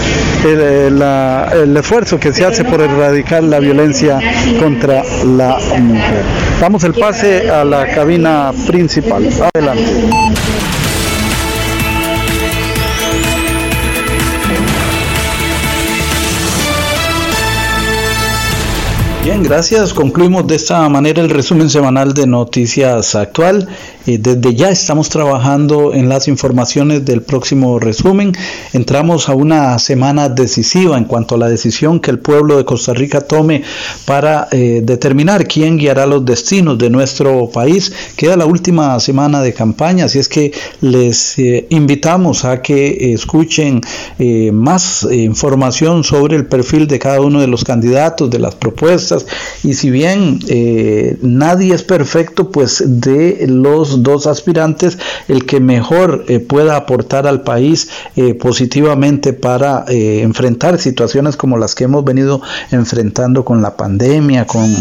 el, 0.44 0.98
la- 0.98 1.50
el 1.54 1.76
esfuerzo 1.76 2.18
que 2.18 2.32
se 2.32 2.44
hace 2.44 2.64
por 2.64 2.80
erradicar 2.80 3.42
la 3.42 3.58
violencia 3.58 4.20
contra 4.60 5.02
la 5.24 5.58
mujer. 5.80 6.22
Damos 6.60 6.84
el 6.84 6.94
pase 6.94 7.50
a 7.50 7.64
la 7.64 7.86
cabina 7.88 8.52
principal. 8.66 9.28
Adelante. 9.54 9.92
Bien, 19.22 19.42
gracias. 19.42 19.94
Concluimos 19.94 20.46
de 20.46 20.56
esta 20.56 20.86
manera 20.90 21.22
el 21.22 21.30
resumen 21.30 21.70
semanal 21.70 22.12
de 22.12 22.26
Noticias 22.26 23.14
Actual. 23.14 23.66
Eh, 24.06 24.18
desde 24.18 24.54
ya 24.54 24.70
estamos 24.70 25.08
trabajando 25.08 25.94
en 25.94 26.08
las 26.08 26.28
informaciones 26.28 27.04
del 27.04 27.22
próximo 27.22 27.78
resumen. 27.78 28.32
Entramos 28.72 29.28
a 29.28 29.34
una 29.34 29.78
semana 29.78 30.28
decisiva 30.28 30.98
en 30.98 31.04
cuanto 31.04 31.34
a 31.34 31.38
la 31.38 31.48
decisión 31.48 32.00
que 32.00 32.10
el 32.10 32.18
pueblo 32.18 32.56
de 32.56 32.64
Costa 32.64 32.92
Rica 32.92 33.20
tome 33.20 33.62
para 34.04 34.48
eh, 34.50 34.82
determinar 34.84 35.46
quién 35.46 35.78
guiará 35.78 36.06
los 36.06 36.24
destinos 36.24 36.78
de 36.78 36.90
nuestro 36.90 37.48
país. 37.50 37.92
Queda 38.16 38.36
la 38.36 38.46
última 38.46 38.98
semana 39.00 39.40
de 39.42 39.52
campaña, 39.52 40.06
así 40.06 40.18
es 40.18 40.28
que 40.28 40.52
les 40.80 41.38
eh, 41.38 41.66
invitamos 41.70 42.44
a 42.44 42.62
que 42.62 42.88
eh, 42.88 43.12
escuchen 43.12 43.80
más 44.52 45.06
información 45.10 46.04
sobre 46.04 46.36
el 46.36 46.46
perfil 46.46 46.86
de 46.86 46.98
cada 46.98 47.20
uno 47.20 47.40
de 47.40 47.46
los 47.46 47.64
candidatos, 47.64 48.30
de 48.30 48.38
las 48.38 48.54
propuestas. 48.54 49.26
Y 49.62 49.74
si 49.74 49.90
bien 49.90 50.40
nadie 51.22 51.74
es 51.74 51.82
perfecto, 51.82 52.50
pues 52.50 52.82
de 52.86 53.44
los 53.48 53.93
dos 54.02 54.26
aspirantes, 54.26 54.98
el 55.28 55.46
que 55.46 55.60
mejor 55.60 56.24
eh, 56.28 56.40
pueda 56.40 56.76
aportar 56.76 57.26
al 57.26 57.42
país 57.42 57.88
eh, 58.16 58.34
positivamente 58.34 59.32
para 59.32 59.84
eh, 59.88 60.22
enfrentar 60.22 60.78
situaciones 60.78 61.36
como 61.36 61.56
las 61.56 61.74
que 61.74 61.84
hemos 61.84 62.04
venido 62.04 62.40
enfrentando 62.70 63.44
con 63.44 63.62
la 63.62 63.76
pandemia, 63.76 64.46
con 64.46 64.74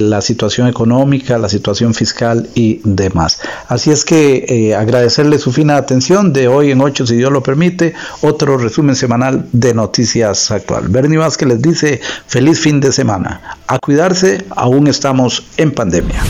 la 0.00 0.22
situación 0.22 0.68
económica, 0.68 1.36
la 1.36 1.50
situación 1.50 1.92
fiscal 1.92 2.48
y 2.54 2.80
demás. 2.84 3.40
Así 3.68 3.90
es 3.90 4.06
que 4.06 4.74
agradecerle 4.76 5.38
su 5.38 5.52
fina 5.52 5.76
atención 5.76 6.32
de 6.32 6.48
hoy 6.48 6.70
en 6.70 6.80
8, 6.80 7.06
si 7.06 7.16
Dios 7.16 7.30
lo 7.30 7.42
permite, 7.42 7.92
otro 8.22 8.56
resumen 8.56 8.96
semanal 8.96 9.46
de 9.52 9.74
Noticias 9.74 10.50
Actual. 10.50 10.88
Bernie 10.88 11.18
Vázquez 11.18 11.48
les 11.48 11.60
dice 11.60 12.00
feliz 12.26 12.58
fin 12.60 12.80
de 12.80 12.92
semana. 12.92 13.58
A 13.66 13.78
cuidarse, 13.78 14.44
aún 14.50 14.86
estamos 14.86 15.44
en 15.56 15.72
pandemia. 15.72 16.22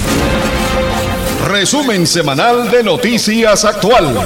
Resumen 1.46 2.08
semanal 2.08 2.72
de 2.72 2.82
Noticias 2.82 3.64
Actual. 3.64 4.16